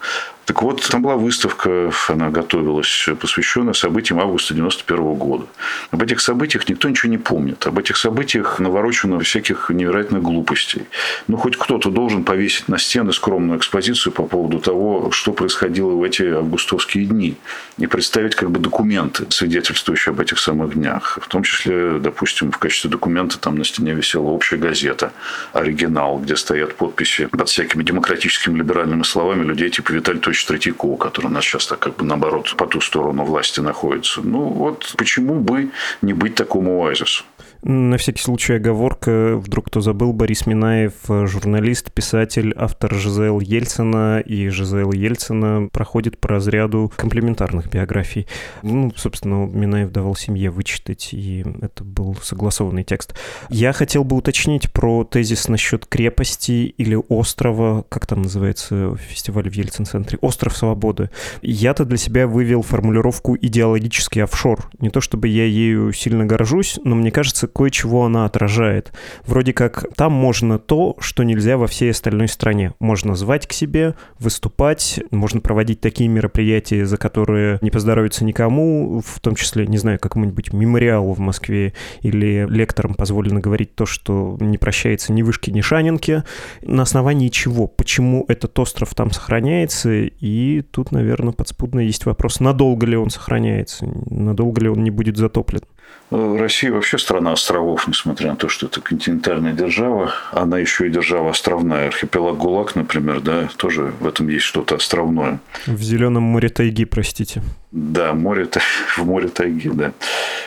Так 0.44 0.62
вот, 0.62 0.86
там 0.90 1.02
была 1.02 1.16
выставка, 1.16 1.90
она 2.08 2.30
готовилась, 2.30 3.08
посвященная 3.20 3.72
событиям 3.72 4.20
августа 4.20 4.52
91 4.54 5.14
года. 5.14 5.46
Об 5.90 6.02
этих 6.02 6.20
событиях 6.20 6.68
никто 6.68 6.88
ничего 6.88 7.10
не 7.10 7.18
помнит. 7.18 7.66
Об 7.66 7.78
этих 7.78 7.96
событиях 7.96 8.60
наворочено 8.60 9.18
всяких 9.20 9.70
невероятных 9.70 10.22
глупостей. 10.22 10.82
Ну, 11.28 11.36
хоть 11.36 11.56
кто-то 11.56 11.90
должен 11.90 12.24
повесить 12.24 12.68
на 12.68 12.78
стены 12.78 13.12
скромную 13.12 13.58
экспозицию 13.58 14.12
по 14.12 14.24
поводу 14.24 14.58
того, 14.60 15.10
что 15.12 15.32
происходило 15.32 15.92
в 15.92 16.02
эти 16.02 16.22
августовские 16.22 17.06
дни. 17.06 17.36
И 17.78 17.86
представить 17.86 18.34
как 18.34 18.50
бы 18.50 18.60
документы, 18.60 19.26
свидетельствующие 19.30 20.12
об 20.12 20.20
этих 20.20 20.38
самых 20.38 20.74
днях. 20.74 21.18
В 21.22 21.28
том 21.28 21.42
числе, 21.42 21.98
допустим, 21.98 22.52
в 22.52 22.58
качестве 22.58 22.90
документа 22.90 23.38
там 23.38 23.56
на 23.56 23.64
стене 23.64 23.94
висела 23.94 24.24
общая 24.24 24.56
газета, 24.56 25.12
оригинал, 25.52 26.18
где 26.18 26.36
стоят 26.36 26.74
подписи 26.74 27.26
под 27.26 27.48
всякими 27.48 27.82
демократическими 27.82 28.58
либеральными 28.58 29.04
словами 29.04 29.44
людей 29.44 29.70
типа 29.70 29.92
Виталий 29.92 30.20
Петрович 30.34 30.46
Третьякова, 30.46 30.96
который 30.96 31.26
у 31.26 31.30
нас 31.30 31.44
сейчас 31.44 31.66
так 31.66 31.78
как 31.78 31.96
бы 31.96 32.04
наоборот 32.04 32.54
по 32.56 32.66
ту 32.66 32.80
сторону 32.80 33.24
власти 33.24 33.60
находится. 33.60 34.20
Ну 34.20 34.48
вот 34.48 34.94
почему 34.96 35.34
бы 35.40 35.70
не 36.02 36.12
быть 36.12 36.34
такому 36.34 36.84
оазису? 36.84 37.24
На 37.66 37.96
всякий 37.96 38.20
случай 38.20 38.52
оговорка, 38.52 39.38
вдруг 39.38 39.68
кто 39.68 39.80
забыл, 39.80 40.12
Борис 40.12 40.44
Минаев, 40.44 40.92
журналист, 41.08 41.90
писатель, 41.90 42.52
автор 42.58 42.94
Жизел 42.94 43.40
Ельцина, 43.40 44.20
и 44.20 44.48
Жизел 44.50 44.92
Ельцина 44.92 45.70
проходит 45.72 46.18
по 46.18 46.28
разряду 46.28 46.92
комплементарных 46.94 47.70
биографий. 47.70 48.26
Ну, 48.62 48.92
собственно, 48.94 49.46
Минаев 49.46 49.90
давал 49.92 50.14
семье 50.14 50.50
вычитать, 50.50 51.14
и 51.14 51.42
это 51.62 51.84
был 51.84 52.14
согласованный 52.22 52.84
текст. 52.84 53.14
Я 53.48 53.72
хотел 53.72 54.04
бы 54.04 54.16
уточнить 54.16 54.70
про 54.70 55.02
тезис 55.04 55.48
насчет 55.48 55.86
крепости 55.86 56.74
или 56.76 56.98
острова, 57.08 57.86
как 57.88 58.06
там 58.06 58.20
называется 58.20 58.94
фестиваль 58.96 59.48
в 59.48 59.54
Ельцин-центре, 59.54 60.18
«Остров 60.20 60.54
свободы». 60.54 61.08
Я-то 61.40 61.86
для 61.86 61.96
себя 61.96 62.26
вывел 62.26 62.60
формулировку 62.60 63.38
«идеологический 63.40 64.20
офшор». 64.20 64.68
Не 64.80 64.90
то 64.90 65.00
чтобы 65.00 65.28
я 65.28 65.46
ею 65.46 65.94
сильно 65.94 66.26
горжусь, 66.26 66.78
но 66.84 66.94
мне 66.94 67.10
кажется, 67.10 67.48
кое-чего 67.54 68.04
она 68.04 68.24
отражает. 68.24 68.92
Вроде 69.26 69.52
как 69.52 69.86
там 69.94 70.12
можно 70.12 70.58
то, 70.58 70.96
что 70.98 71.22
нельзя 71.22 71.56
во 71.56 71.66
всей 71.66 71.92
остальной 71.92 72.28
стране. 72.28 72.72
Можно 72.80 73.14
звать 73.14 73.46
к 73.46 73.52
себе, 73.52 73.94
выступать, 74.18 75.00
можно 75.10 75.40
проводить 75.40 75.80
такие 75.80 76.08
мероприятия, 76.08 76.84
за 76.84 76.96
которые 76.96 77.58
не 77.62 77.70
поздоровится 77.70 78.24
никому, 78.24 79.02
в 79.04 79.20
том 79.20 79.34
числе, 79.36 79.66
не 79.66 79.78
знаю, 79.78 79.98
какому-нибудь 79.98 80.52
мемориалу 80.52 81.12
в 81.12 81.20
Москве 81.20 81.74
или 82.00 82.46
лекторам 82.48 82.94
позволено 82.94 83.40
говорить 83.40 83.74
то, 83.74 83.86
что 83.86 84.36
не 84.40 84.58
прощается 84.58 85.12
ни 85.12 85.22
вышки, 85.22 85.50
ни 85.50 85.60
шанинки. 85.60 86.24
На 86.62 86.82
основании 86.82 87.28
чего? 87.28 87.66
Почему 87.66 88.24
этот 88.28 88.58
остров 88.58 88.94
там 88.94 89.10
сохраняется? 89.10 89.90
И 89.92 90.62
тут, 90.70 90.92
наверное, 90.92 91.32
подспудно 91.32 91.80
есть 91.80 92.06
вопрос, 92.06 92.40
надолго 92.40 92.86
ли 92.86 92.96
он 92.96 93.10
сохраняется, 93.10 93.86
надолго 94.10 94.60
ли 94.60 94.68
он 94.68 94.82
не 94.82 94.90
будет 94.90 95.16
затоплен. 95.16 95.62
Ну, 96.10 96.38
Россия 96.38 96.70
вообще 96.70 96.98
страна 96.98 97.32
островов, 97.32 97.88
несмотря 97.88 98.30
на 98.30 98.36
то, 98.36 98.48
что 98.48 98.66
это 98.66 98.80
континентальная 98.80 99.52
держава. 99.52 100.12
Она 100.32 100.58
еще 100.58 100.86
и 100.86 100.90
держава 100.90 101.30
островная. 101.30 101.88
Архипелаг 101.88 102.36
ГУЛАГ, 102.36 102.76
например, 102.76 103.20
да, 103.20 103.48
тоже 103.56 103.92
в 103.98 104.06
этом 104.06 104.28
есть 104.28 104.44
что-то 104.44 104.76
островное. 104.76 105.40
В 105.66 105.82
Зеленом 105.82 106.22
море 106.22 106.50
тайги, 106.50 106.84
простите. 106.84 107.42
Да, 107.72 108.14
море, 108.14 108.48
в 108.96 109.04
море 109.04 109.28
тайги, 109.28 109.68
да. 109.68 109.92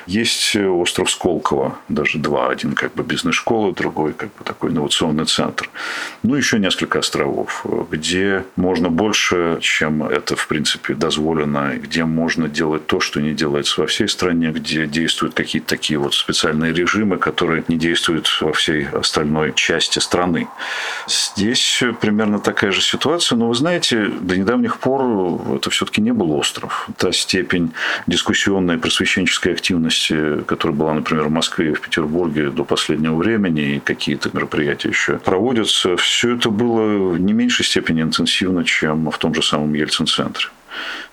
Есть 0.06 0.56
остров 0.56 1.12
Сколково, 1.12 1.78
даже 1.90 2.20
два. 2.20 2.50
Один 2.50 2.72
как 2.72 2.94
бы 2.94 3.04
бизнес-школа, 3.04 3.74
другой 3.74 4.14
как 4.14 4.30
бы 4.30 4.46
такой 4.46 4.72
инновационный 4.72 5.26
центр. 5.26 5.70
Ну, 6.24 6.36
еще 6.36 6.60
несколько 6.60 7.00
островов, 7.00 7.66
где 7.92 8.46
можно 8.56 8.90
больше, 8.90 9.58
чем 9.60 10.04
это, 10.04 10.38
в 10.38 10.48
принципе, 10.48 10.94
дозволено, 10.94 11.74
где 11.76 12.06
можно 12.06 12.48
делать 12.48 12.88
то, 12.88 13.02
что 13.02 13.20
не 13.20 13.34
делается 13.34 13.82
во 13.82 13.88
всей 13.88 14.08
стране, 14.08 14.52
где 14.52 14.88
действуют 15.28 15.34
какие-то 15.34 15.68
такие 15.68 15.98
вот 15.98 16.14
специальные 16.14 16.74
режимы, 16.74 17.18
которые 17.18 17.64
не 17.68 17.78
действуют 17.78 18.28
во 18.42 18.52
всей 18.52 18.88
остальной 18.88 19.54
части 19.54 20.00
страны. 20.00 20.48
Здесь 21.08 21.84
примерно 22.02 22.40
такая 22.40 22.72
же 22.72 22.82
ситуация, 22.82 23.38
но 23.38 23.48
вы 23.48 23.56
знаете, 23.56 24.06
до 24.22 24.38
недавних 24.38 24.78
пор 24.78 25.56
это 25.56 25.70
все-таки 25.70 26.02
не 26.02 26.14
был 26.14 26.32
остров. 26.32 26.90
Та 26.98 27.12
степень 27.12 27.72
дискуссионной 28.08 28.78
просвещенческой 28.78 29.54
активности, 29.54 30.42
которая 30.46 30.78
была, 30.78 30.94
например, 30.94 31.26
в 31.26 31.32
Москве 31.32 31.72
и 31.72 31.74
в 31.74 31.82
Петербурге 31.82 32.50
до 32.50 32.64
последнего 32.64 33.16
времени, 33.16 33.76
и 33.76 33.80
какие-то 33.80 34.30
мероприятия 34.34 34.90
еще 34.90 35.18
проводятся, 35.18 35.96
все 35.98 36.36
это 36.36 36.50
было 36.50 37.14
в 37.14 37.20
не 37.20 37.34
меньшей 37.34 37.66
степени 37.66 38.02
интенсивно, 38.02 38.64
чем 38.64 39.10
в 39.10 39.18
том 39.18 39.34
же 39.34 39.42
самом 39.42 39.74
Ельцин-центре. 39.74 40.48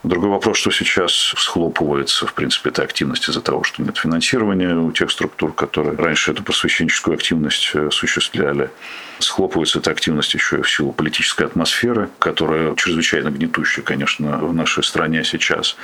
Другой 0.04 0.28
вопрос, 0.28 0.58
что 0.58 0.70
сейчас 0.70 1.12
схлопывается, 1.12 2.26
в 2.26 2.34
принципе, 2.34 2.68
эта 2.68 2.82
активность 2.82 3.26
из-за 3.26 3.40
того, 3.40 3.64
что 3.64 3.82
нет 3.82 3.96
финансирования 3.96 4.76
у 4.76 4.92
тех 4.92 5.10
структур, 5.10 5.54
которые 5.54 5.96
раньше 5.96 6.32
эту 6.32 6.42
просвещенческую 6.42 7.14
активность 7.14 7.70
э, 7.72 7.86
осуществляли. 7.86 8.70
Схлопывается 9.18 9.78
эта 9.78 9.90
активность 9.90 10.34
еще 10.34 10.58
и 10.58 10.62
в 10.62 10.70
силу 10.70 10.92
политической 10.92 11.46
атмосферы, 11.46 12.10
которая 12.18 12.74
чрезвычайно 12.74 13.30
гнетущая, 13.30 13.82
конечно, 13.82 14.36
в 14.38 14.52
нашей 14.52 14.84
стране 14.84 15.24
сейчас. 15.24 15.76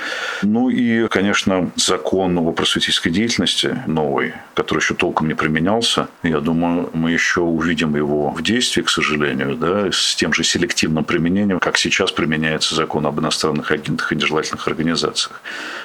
Ну 0.43 0.69
и, 0.69 1.07
конечно, 1.07 1.71
закон 1.75 2.37
о 2.37 2.51
просветительской 2.51 3.11
деятельности 3.11 3.75
новый, 3.87 4.33
который 4.53 4.79
еще 4.79 4.93
толком 4.93 5.29
не 5.29 5.33
применялся. 5.33 6.09
Я 6.21 6.41
думаю, 6.41 6.91
мы 6.93 7.11
еще 7.11 7.41
увидим 7.41 7.95
его 7.95 8.29
в 8.29 8.43
действии, 8.43 8.83
к 8.83 8.89
сожалению, 8.89 9.55
да, 9.55 9.91
с 9.91 10.15
тем 10.15 10.31
же 10.31 10.43
селективным 10.43 11.05
применением, 11.05 11.59
как 11.59 11.77
сейчас 11.77 12.11
применяется 12.11 12.75
закон 12.75 13.07
об 13.07 13.19
иностранных 13.19 13.71
агентах 13.71 14.10
и 14.11 14.15
нежелательных 14.15 14.67
организациях. 14.67 15.41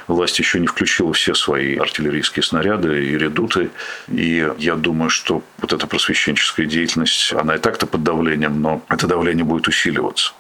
Власть 0.06 0.38
еще 0.38 0.61
не 0.61 0.66
включила 0.66 1.12
все 1.12 1.35
свои 1.35 1.76
артиллерийские 1.76 2.42
снаряды 2.42 3.04
и 3.06 3.18
редуты. 3.18 3.71
И 4.09 4.49
я 4.59 4.75
думаю, 4.75 5.11
что 5.11 5.42
вот 5.59 5.73
эта 5.73 5.87
просвещенческая 5.87 6.66
деятельность, 6.66 7.33
она 7.33 7.56
и 7.56 7.59
так-то 7.59 7.87
под 7.87 8.02
давлением, 8.02 8.61
но 8.61 8.83
это 8.88 9.06
давление 9.06 9.45
будет 9.45 9.68
усиливаться. 9.68 10.33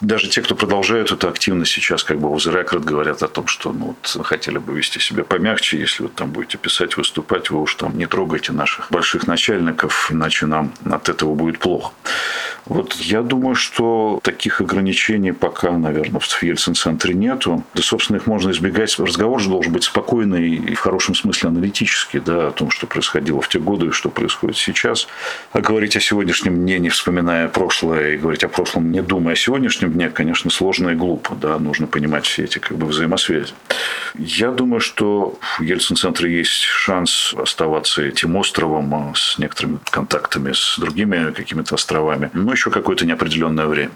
Даже 0.00 0.28
те, 0.28 0.42
кто 0.42 0.54
продолжает 0.54 1.10
эту 1.10 1.28
активность 1.28 1.72
сейчас, 1.72 2.04
как 2.04 2.18
бы 2.18 2.28
Узерекрет 2.28 2.84
говорят 2.84 3.22
о 3.22 3.28
том, 3.28 3.46
что 3.46 3.72
ну, 3.72 3.96
вот, 4.14 4.26
хотели 4.26 4.58
бы 4.58 4.74
вести 4.74 5.00
себя 5.00 5.24
помягче, 5.24 5.78
если 5.78 6.04
вы 6.04 6.08
там 6.08 6.30
будете 6.30 6.58
писать, 6.58 6.96
выступать, 6.96 7.50
вы 7.50 7.62
уж 7.62 7.74
там 7.74 7.96
не 7.96 8.06
трогайте 8.06 8.52
наших 8.52 8.90
больших 8.90 9.26
начальников, 9.26 10.10
иначе 10.12 10.46
нам 10.46 10.72
от 10.84 11.08
этого 11.08 11.34
будет 11.34 11.58
плохо. 11.58 11.92
Вот 12.66 12.94
я 12.94 13.22
думаю, 13.22 13.54
что 13.54 14.18
таких 14.22 14.60
ограничений 14.60 15.32
пока, 15.32 15.70
наверное, 15.70 16.20
в 16.20 16.42
Ельцин-центре 16.42 17.14
нету. 17.14 17.64
Да, 17.74 17.82
собственно, 17.82 18.16
их 18.16 18.26
можно 18.26 18.50
избегать. 18.50 18.98
Разговор 18.98 19.40
же 19.40 19.50
должен 19.50 19.72
быть 19.72 19.84
спокойный 19.84 20.50
и 20.50 20.74
в 20.74 20.80
хорошем 20.80 21.14
смысле 21.14 21.50
аналитический, 21.50 22.18
да, 22.18 22.48
о 22.48 22.50
том, 22.50 22.70
что 22.70 22.88
происходило 22.88 23.40
в 23.40 23.48
те 23.48 23.60
годы 23.60 23.86
и 23.86 23.90
что 23.92 24.08
происходит 24.08 24.56
сейчас. 24.56 25.06
А 25.52 25.60
говорить 25.60 25.96
о 25.96 26.00
сегодняшнем 26.00 26.56
дне, 26.56 26.80
не 26.80 26.88
вспоминая 26.88 27.48
прошлое, 27.48 28.14
и 28.14 28.18
говорить 28.18 28.42
о 28.42 28.48
прошлом, 28.48 28.90
не 28.90 29.00
думая 29.00 29.34
о 29.34 29.36
сегодняшнем 29.36 29.92
дне, 29.92 30.10
конечно, 30.10 30.50
сложно 30.50 30.90
и 30.90 30.94
глупо. 30.96 31.36
Да, 31.40 31.58
нужно 31.58 31.86
понимать 31.86 32.26
все 32.26 32.44
эти 32.44 32.58
как 32.58 32.76
бы, 32.76 32.86
взаимосвязи. 32.86 33.52
Я 34.16 34.50
думаю, 34.50 34.80
что 34.80 35.38
в 35.58 35.62
Ельцин-центре 35.62 36.36
есть 36.36 36.62
шанс 36.62 37.32
оставаться 37.34 38.02
этим 38.02 38.34
островом 38.34 39.14
с 39.14 39.38
некоторыми 39.38 39.78
контактами 39.88 40.52
с 40.52 40.78
другими 40.78 41.30
какими-то 41.32 41.76
островами. 41.76 42.30
Но 42.32 42.55
еще 42.56 42.70
какое-то 42.70 43.06
неопределенное 43.06 43.66
время. 43.66 43.92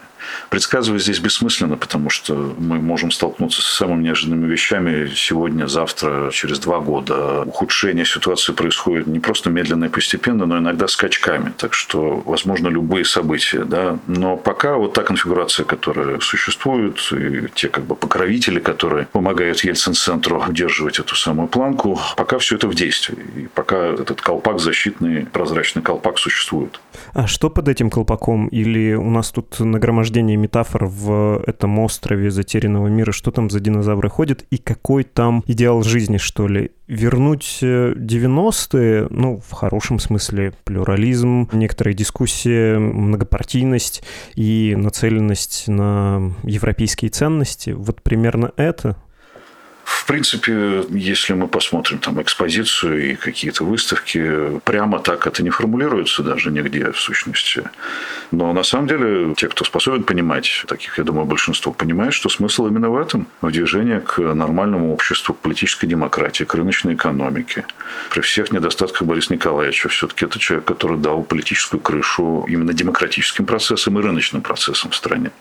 Предсказывать 0.48 1.02
здесь 1.02 1.18
бессмысленно, 1.18 1.76
потому 1.76 2.10
что 2.10 2.54
мы 2.58 2.78
можем 2.80 3.10
столкнуться 3.10 3.62
с 3.62 3.66
самыми 3.66 4.04
неожиданными 4.04 4.50
вещами 4.50 5.10
сегодня, 5.14 5.66
завтра, 5.66 6.30
через 6.32 6.58
два 6.58 6.80
года. 6.80 7.42
Ухудшение 7.42 8.04
ситуации 8.04 8.52
происходит 8.52 9.06
не 9.06 9.20
просто 9.20 9.50
медленно 9.50 9.86
и 9.86 9.88
постепенно, 9.88 10.46
но 10.46 10.58
иногда 10.58 10.88
скачками. 10.88 11.52
Так 11.56 11.74
что, 11.74 12.22
возможно, 12.26 12.68
любые 12.68 13.04
события. 13.04 13.64
Да? 13.64 13.98
Но 14.06 14.36
пока 14.36 14.76
вот 14.76 14.92
та 14.92 15.02
конфигурация, 15.02 15.64
которая 15.64 16.20
существует, 16.20 16.98
и 17.12 17.48
те 17.54 17.68
как 17.68 17.84
бы 17.84 17.94
покровители, 17.94 18.60
которые 18.60 19.06
помогают 19.06 19.64
Ельцин-центру 19.64 20.44
удерживать 20.48 20.98
эту 20.98 21.14
самую 21.16 21.48
планку, 21.48 21.98
пока 22.16 22.38
все 22.38 22.56
это 22.56 22.68
в 22.68 22.74
действии. 22.74 23.16
И 23.36 23.48
пока 23.54 23.76
этот 23.76 24.20
колпак 24.20 24.58
защитный, 24.58 25.26
прозрачный 25.26 25.82
колпак 25.82 26.18
существует. 26.18 26.80
А 27.12 27.26
что 27.26 27.50
под 27.50 27.68
этим 27.68 27.90
колпаком? 27.90 28.48
Или 28.48 28.94
у 28.94 29.10
нас 29.10 29.30
тут 29.30 29.60
нагромождение 29.60 30.09
метафор 30.18 30.86
в 30.86 31.42
этом 31.46 31.78
острове 31.78 32.30
затерянного 32.30 32.88
мира? 32.88 33.12
Что 33.12 33.30
там 33.30 33.50
за 33.50 33.60
динозавры 33.60 34.08
ходят? 34.08 34.44
И 34.50 34.58
какой 34.58 35.04
там 35.04 35.42
идеал 35.46 35.82
жизни, 35.82 36.16
что 36.18 36.48
ли? 36.48 36.72
Вернуть 36.86 37.60
90-е, 37.62 39.06
ну, 39.10 39.40
в 39.46 39.52
хорошем 39.52 39.98
смысле, 40.00 40.52
плюрализм, 40.64 41.48
некоторые 41.52 41.94
дискуссии, 41.94 42.76
многопартийность 42.76 44.02
и 44.34 44.74
нацеленность 44.76 45.68
на 45.68 46.32
европейские 46.42 47.10
ценности. 47.10 47.70
Вот 47.70 48.02
примерно 48.02 48.52
это 48.56 48.96
в 49.90 50.06
принципе, 50.06 50.84
если 50.90 51.32
мы 51.32 51.48
посмотрим 51.48 51.98
там 51.98 52.22
экспозицию 52.22 53.10
и 53.10 53.14
какие-то 53.16 53.64
выставки, 53.64 54.60
прямо 54.64 55.00
так 55.00 55.26
это 55.26 55.42
не 55.42 55.50
формулируется 55.50 56.22
даже 56.22 56.52
нигде 56.52 56.92
в 56.92 57.00
сущности. 57.00 57.64
Но 58.30 58.52
на 58.52 58.62
самом 58.62 58.86
деле, 58.86 59.34
те, 59.36 59.48
кто 59.48 59.64
способен 59.64 60.04
понимать, 60.04 60.64
таких, 60.68 60.98
я 60.98 61.04
думаю, 61.04 61.26
большинство 61.26 61.72
понимает, 61.72 62.14
что 62.14 62.28
смысл 62.28 62.68
именно 62.68 62.88
в 62.88 62.96
этом, 62.96 63.26
в 63.40 63.50
движении 63.50 63.98
к 63.98 64.18
нормальному 64.20 64.92
обществу, 64.92 65.34
к 65.34 65.38
политической 65.38 65.88
демократии, 65.88 66.44
к 66.44 66.54
рыночной 66.54 66.94
экономике. 66.94 67.64
При 68.10 68.20
всех 68.20 68.52
недостатках 68.52 69.02
Бориса 69.02 69.32
Николаевича 69.32 69.88
все-таки 69.88 70.24
это 70.24 70.38
человек, 70.38 70.66
который 70.66 70.98
дал 70.98 71.24
политическую 71.24 71.80
крышу 71.80 72.46
именно 72.48 72.72
демократическим 72.72 73.44
процессам 73.44 73.98
и 73.98 74.02
рыночным 74.02 74.42
процессам 74.42 74.92
в 74.92 74.94
стране. 74.94 75.32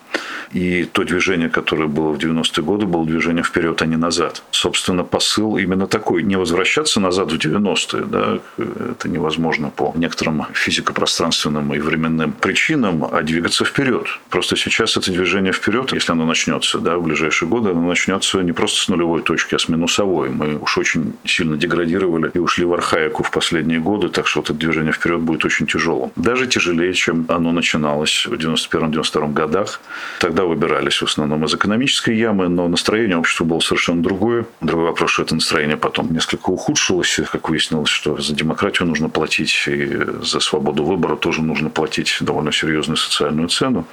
И 0.52 0.84
то 0.84 1.04
движение, 1.04 1.48
которое 1.48 1.86
было 1.86 2.12
в 2.12 2.18
90-е 2.18 2.64
годы, 2.64 2.86
было 2.86 3.06
движение 3.06 3.44
вперед, 3.44 3.80
а 3.80 3.86
не 3.86 3.96
назад. 3.96 4.39
Собственно, 4.50 5.04
посыл 5.04 5.56
именно 5.56 5.86
такой. 5.86 6.22
Не 6.22 6.36
возвращаться 6.36 7.00
назад 7.00 7.32
в 7.32 7.36
90-е, 7.36 8.04
да, 8.04 8.38
это 8.58 9.08
невозможно 9.08 9.70
по 9.70 9.92
некоторым 9.96 10.46
физико-пространственным 10.52 11.74
и 11.74 11.78
временным 11.78 12.32
причинам, 12.32 13.08
а 13.10 13.22
двигаться 13.22 13.64
вперед. 13.64 14.06
Просто 14.28 14.56
сейчас 14.56 14.96
это 14.96 15.10
движение 15.12 15.52
вперед, 15.52 15.92
если 15.92 16.12
оно 16.12 16.26
начнется 16.26 16.78
да, 16.78 16.96
в 16.96 17.02
ближайшие 17.02 17.48
годы, 17.48 17.70
оно 17.70 17.82
начнется 17.82 18.40
не 18.42 18.52
просто 18.52 18.80
с 18.80 18.88
нулевой 18.88 19.22
точки, 19.22 19.54
а 19.54 19.58
с 19.58 19.68
минусовой. 19.68 20.30
Мы 20.30 20.56
уж 20.56 20.78
очень 20.78 21.14
сильно 21.24 21.56
деградировали 21.56 22.30
и 22.34 22.38
ушли 22.38 22.64
в 22.64 22.72
архаику 22.72 23.22
в 23.22 23.30
последние 23.30 23.80
годы, 23.80 24.08
так 24.08 24.26
что 24.26 24.40
это 24.40 24.54
движение 24.54 24.92
вперед 24.92 25.20
будет 25.20 25.44
очень 25.44 25.66
тяжелым. 25.66 26.10
Даже 26.16 26.46
тяжелее, 26.46 26.92
чем 26.94 27.26
оно 27.28 27.52
начиналось 27.52 28.26
в 28.26 28.32
91-92 28.32 29.32
годах. 29.32 29.80
Тогда 30.18 30.44
выбирались 30.44 31.02
в 31.02 31.04
основном 31.04 31.44
из 31.44 31.54
экономической 31.54 32.16
ямы, 32.16 32.48
но 32.48 32.68
настроение 32.68 33.16
общества 33.16 33.44
было 33.44 33.60
совершенно 33.60 34.02
другое. 34.02 34.29
Другой 34.60 34.86
вопрос, 34.86 35.10
что 35.10 35.22
это 35.22 35.34
настроение 35.34 35.76
потом 35.76 36.12
несколько 36.12 36.50
ухудшилось, 36.50 37.20
как 37.30 37.48
выяснилось, 37.48 37.88
что 37.88 38.16
за 38.16 38.34
демократию 38.34 38.88
нужно 38.88 39.08
платить, 39.08 39.64
и 39.66 39.98
за 40.22 40.40
свободу 40.40 40.84
выбора 40.84 41.16
тоже 41.16 41.42
нужно 41.42 41.70
платить 41.70 42.16
довольно 42.20 42.52
серьезную 42.52 42.96
социальную 42.96 43.48
цену. 43.48 43.86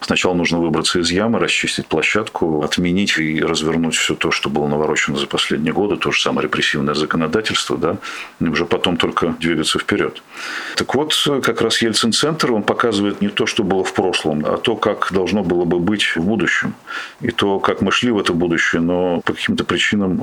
Сначала 0.00 0.34
нужно 0.34 0.58
выбраться 0.58 1.00
из 1.00 1.10
ямы, 1.10 1.38
расчистить 1.38 1.86
площадку, 1.86 2.62
отменить 2.62 3.18
и 3.18 3.40
развернуть 3.40 3.94
все 3.94 4.14
то, 4.14 4.30
что 4.30 4.50
было 4.50 4.66
наворочено 4.66 5.16
за 5.16 5.26
последние 5.26 5.72
годы, 5.72 5.96
то 5.96 6.10
же 6.10 6.20
самое 6.20 6.44
репрессивное 6.44 6.94
законодательство, 6.94 7.78
да, 7.78 7.96
и 8.40 8.44
уже 8.44 8.66
потом 8.66 8.96
только 8.96 9.28
двигаться 9.40 9.78
вперед. 9.78 10.22
Так 10.76 10.94
вот, 10.94 11.14
как 11.42 11.62
раз 11.62 11.82
Ельцин-центр, 11.82 12.52
он 12.52 12.62
показывает 12.62 13.20
не 13.20 13.28
то, 13.28 13.46
что 13.46 13.64
было 13.64 13.82
в 13.84 13.92
прошлом, 13.92 14.44
а 14.44 14.58
то, 14.58 14.76
как 14.76 15.08
должно 15.12 15.42
было 15.42 15.64
бы 15.64 15.78
быть 15.78 16.04
в 16.16 16.20
будущем. 16.20 16.74
И 17.20 17.30
то, 17.30 17.58
как 17.58 17.80
мы 17.80 17.90
шли 17.92 18.10
в 18.10 18.18
это 18.18 18.32
будущее, 18.32 18.82
но 18.82 19.20
по 19.22 19.32
каким-то 19.32 19.64
причинам 19.64 19.77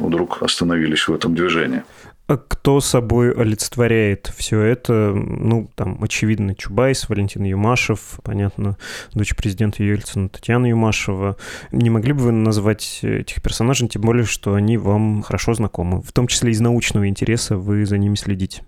вдруг 0.05 0.43
остановились 0.43 1.07
в 1.07 1.13
этом 1.13 1.35
движении. 1.35 1.83
Кто 2.27 2.81
собой 2.81 3.31
олицетворяет 3.31 4.31
все 4.35 4.59
это? 4.59 5.13
Ну, 5.13 5.69
там, 5.75 5.99
очевидно, 6.01 6.55
Чубайс, 6.55 7.07
Валентин 7.07 7.43
Юмашев, 7.43 8.19
понятно, 8.23 8.77
дочь 9.13 9.35
президента 9.35 9.83
Ельцина 9.83 10.29
Татьяна 10.29 10.65
Юмашева. 10.65 11.37
Не 11.71 11.91
могли 11.91 12.13
бы 12.13 12.23
вы 12.23 12.31
назвать 12.31 13.01
этих 13.03 13.43
персонажей, 13.43 13.87
тем 13.89 14.01
более, 14.01 14.25
что 14.25 14.55
они 14.55 14.77
вам 14.77 15.21
хорошо 15.21 15.53
знакомы? 15.53 16.01
В 16.01 16.11
том 16.13 16.25
числе 16.25 16.49
из 16.49 16.59
научного 16.59 17.07
интереса 17.07 17.57
вы 17.57 17.85
за 17.85 17.99
ними 17.99 18.15
следите. 18.15 18.63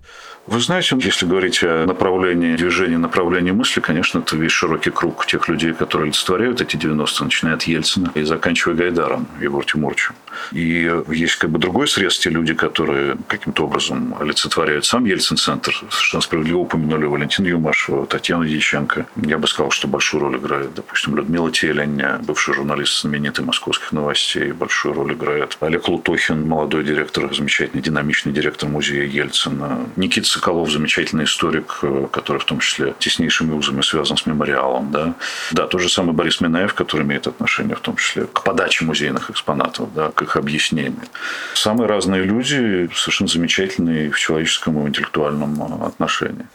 Вы 0.45 0.59
знаете, 0.59 0.95
если 1.01 1.25
говорить 1.25 1.63
о 1.63 1.85
направлении 1.87 2.55
движения, 2.55 2.99
направлении 2.99 3.51
мысли, 3.51 3.79
конечно, 3.79 4.19
это 4.19 4.37
весь 4.37 4.51
широкий 4.51 4.91
круг 4.91 5.25
тех 5.25 5.49
людей, 5.49 5.73
которые 5.73 6.05
олицетворяют 6.05 6.61
эти 6.61 6.75
90-е, 6.75 7.25
начиная 7.25 7.55
от 7.55 7.63
Ельцина 7.63 8.11
и 8.13 8.21
заканчивая 8.21 8.75
Гайдаром, 8.75 9.27
Егор 9.41 9.65
Тимурчем. 9.65 10.13
И 10.51 10.89
есть 11.09 11.35
как 11.37 11.49
бы 11.49 11.57
другой 11.57 11.87
срез, 11.87 12.19
те 12.19 12.29
люди, 12.29 12.53
которые 12.53 13.17
каким-то 13.47 13.63
образом 13.63 14.15
олицетворяют 14.19 14.85
сам 14.85 15.05
Ельцин-центр. 15.05 15.73
Совершенно 15.89 16.21
справедливо 16.21 16.57
упомянули 16.57 17.05
Валентина 17.05 17.47
Юмашева, 17.47 18.05
Татьяну 18.05 18.45
Дьяченко. 18.45 19.05
Я 19.15 19.37
бы 19.37 19.47
сказал, 19.47 19.71
что 19.71 19.87
большую 19.87 20.21
роль 20.21 20.35
играет, 20.35 20.73
допустим, 20.73 21.15
Людмила 21.15 21.49
Телень, 21.49 22.01
бывший 22.25 22.53
журналист 22.53 23.01
знаменитый 23.01 23.45
московских 23.45 23.93
новостей. 23.93 24.51
Большую 24.51 24.95
роль 24.95 25.13
играет 25.13 25.57
Олег 25.61 25.87
Лутохин, 25.87 26.45
молодой 26.45 26.83
директор, 26.83 27.33
замечательный, 27.33 27.81
динамичный 27.81 28.33
директор 28.33 28.67
музея 28.67 29.05
Ельцина. 29.05 29.79
Никита 29.95 30.27
Соколов, 30.27 30.69
замечательный 30.69 31.23
историк, 31.23 31.79
который 32.11 32.39
в 32.39 32.45
том 32.45 32.59
числе 32.59 32.95
теснейшими 32.99 33.53
узами 33.53 33.81
связан 33.81 34.17
с 34.17 34.25
мемориалом. 34.25 34.91
Да, 34.91 35.13
да 35.51 35.67
тот 35.67 35.79
же 35.79 35.87
самый 35.87 36.11
Борис 36.13 36.41
Минаев, 36.41 36.73
который 36.73 37.03
имеет 37.03 37.27
отношение 37.27 37.77
в 37.77 37.79
том 37.79 37.95
числе 37.95 38.25
к 38.25 38.43
подаче 38.43 38.83
музейных 38.83 39.29
экспонатов, 39.29 39.93
да, 39.93 40.11
к 40.11 40.21
их 40.21 40.35
объяснению. 40.35 41.07
Самые 41.53 41.87
разные 41.87 42.23
люди, 42.23 42.89
совершенно 42.93 43.29
замечательные 43.37 44.09
в 44.09 44.19
человеческом 44.19 44.79
и 44.79 44.89
интеллектуальном 44.89 45.83
отношении. 45.83 46.45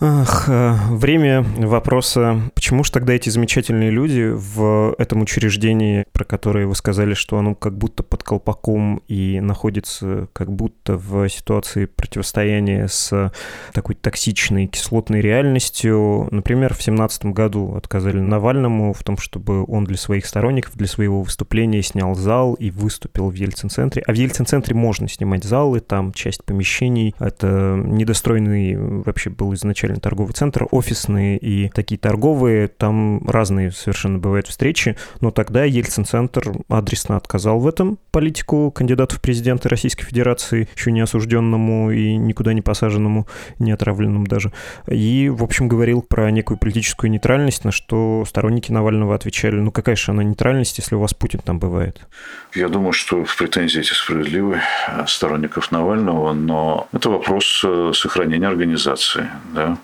Ах, 0.00 0.44
э, 0.48 0.76
время 0.90 1.42
вопроса, 1.42 2.40
почему 2.54 2.84
же 2.84 2.92
тогда 2.92 3.14
эти 3.14 3.30
замечательные 3.30 3.90
люди 3.90 4.30
в 4.32 4.94
этом 4.96 5.22
учреждении, 5.22 6.04
про 6.12 6.24
которое 6.24 6.68
вы 6.68 6.76
сказали, 6.76 7.14
что 7.14 7.36
оно 7.36 7.56
как 7.56 7.76
будто 7.76 8.04
под 8.04 8.22
колпаком 8.22 9.02
и 9.08 9.40
находится 9.40 10.28
как 10.32 10.52
будто 10.52 10.96
в 10.96 11.28
ситуации 11.28 11.86
противостояния 11.86 12.86
с 12.86 13.32
такой 13.72 13.96
токсичной 13.96 14.68
кислотной 14.68 15.20
реальностью. 15.20 16.28
Например, 16.30 16.74
в 16.74 16.82
семнадцатом 16.82 17.32
году 17.32 17.74
отказали 17.74 18.20
Навальному 18.20 18.92
в 18.92 19.02
том, 19.02 19.18
чтобы 19.18 19.64
он 19.64 19.84
для 19.84 19.96
своих 19.96 20.26
сторонников, 20.26 20.76
для 20.76 20.86
своего 20.86 21.22
выступления 21.22 21.82
снял 21.82 22.14
зал 22.14 22.54
и 22.54 22.70
выступил 22.70 23.30
в 23.30 23.34
Ельцин-центре. 23.34 24.04
А 24.06 24.12
в 24.12 24.14
Ельцин-центре 24.14 24.76
можно 24.76 25.08
снимать 25.08 25.42
залы, 25.42 25.80
там 25.80 26.12
часть 26.12 26.44
помещений. 26.44 27.16
Это 27.18 27.82
недостроенный 27.84 28.76
вообще 28.76 29.30
был 29.30 29.54
изначально 29.54 29.87
изначально 29.88 30.00
торговый 30.00 30.32
центр, 30.32 30.66
офисные 30.70 31.38
и 31.38 31.68
такие 31.68 31.98
торговые, 31.98 32.68
там 32.68 33.26
разные 33.26 33.72
совершенно 33.72 34.18
бывают 34.18 34.46
встречи, 34.46 34.96
но 35.20 35.30
тогда 35.30 35.64
Ельцин-центр 35.64 36.52
адресно 36.68 37.16
отказал 37.16 37.58
в 37.58 37.66
этом 37.66 37.98
политику 38.10 38.70
кандидату 38.70 39.16
в 39.16 39.20
президенты 39.20 39.68
Российской 39.68 40.04
Федерации, 40.04 40.68
еще 40.76 40.92
не 40.92 41.00
осужденному 41.00 41.90
и 41.90 42.16
никуда 42.16 42.52
не 42.52 42.62
посаженному, 42.62 43.26
не 43.58 43.72
отравленному 43.72 44.26
даже, 44.26 44.52
и, 44.86 45.28
в 45.28 45.42
общем, 45.42 45.68
говорил 45.68 46.02
про 46.02 46.30
некую 46.30 46.58
политическую 46.58 47.10
нейтральность, 47.10 47.64
на 47.64 47.72
что 47.72 48.24
сторонники 48.26 48.72
Навального 48.72 49.14
отвечали, 49.14 49.56
ну 49.56 49.70
какая 49.70 49.96
же 49.96 50.12
она 50.12 50.22
нейтральность, 50.22 50.78
если 50.78 50.94
у 50.94 51.00
вас 51.00 51.14
Путин 51.14 51.40
там 51.40 51.58
бывает? 51.58 52.06
Я 52.54 52.68
думаю, 52.68 52.92
что 52.92 53.24
претензии 53.38 53.80
эти 53.80 53.92
справедливы 53.92 54.60
сторонников 55.06 55.70
Навального, 55.72 56.32
но 56.32 56.88
это 56.92 57.10
вопрос 57.10 57.62
э, 57.64 57.92
сохранения 57.94 58.48
организации. 58.48 59.28
Да? 59.54 59.77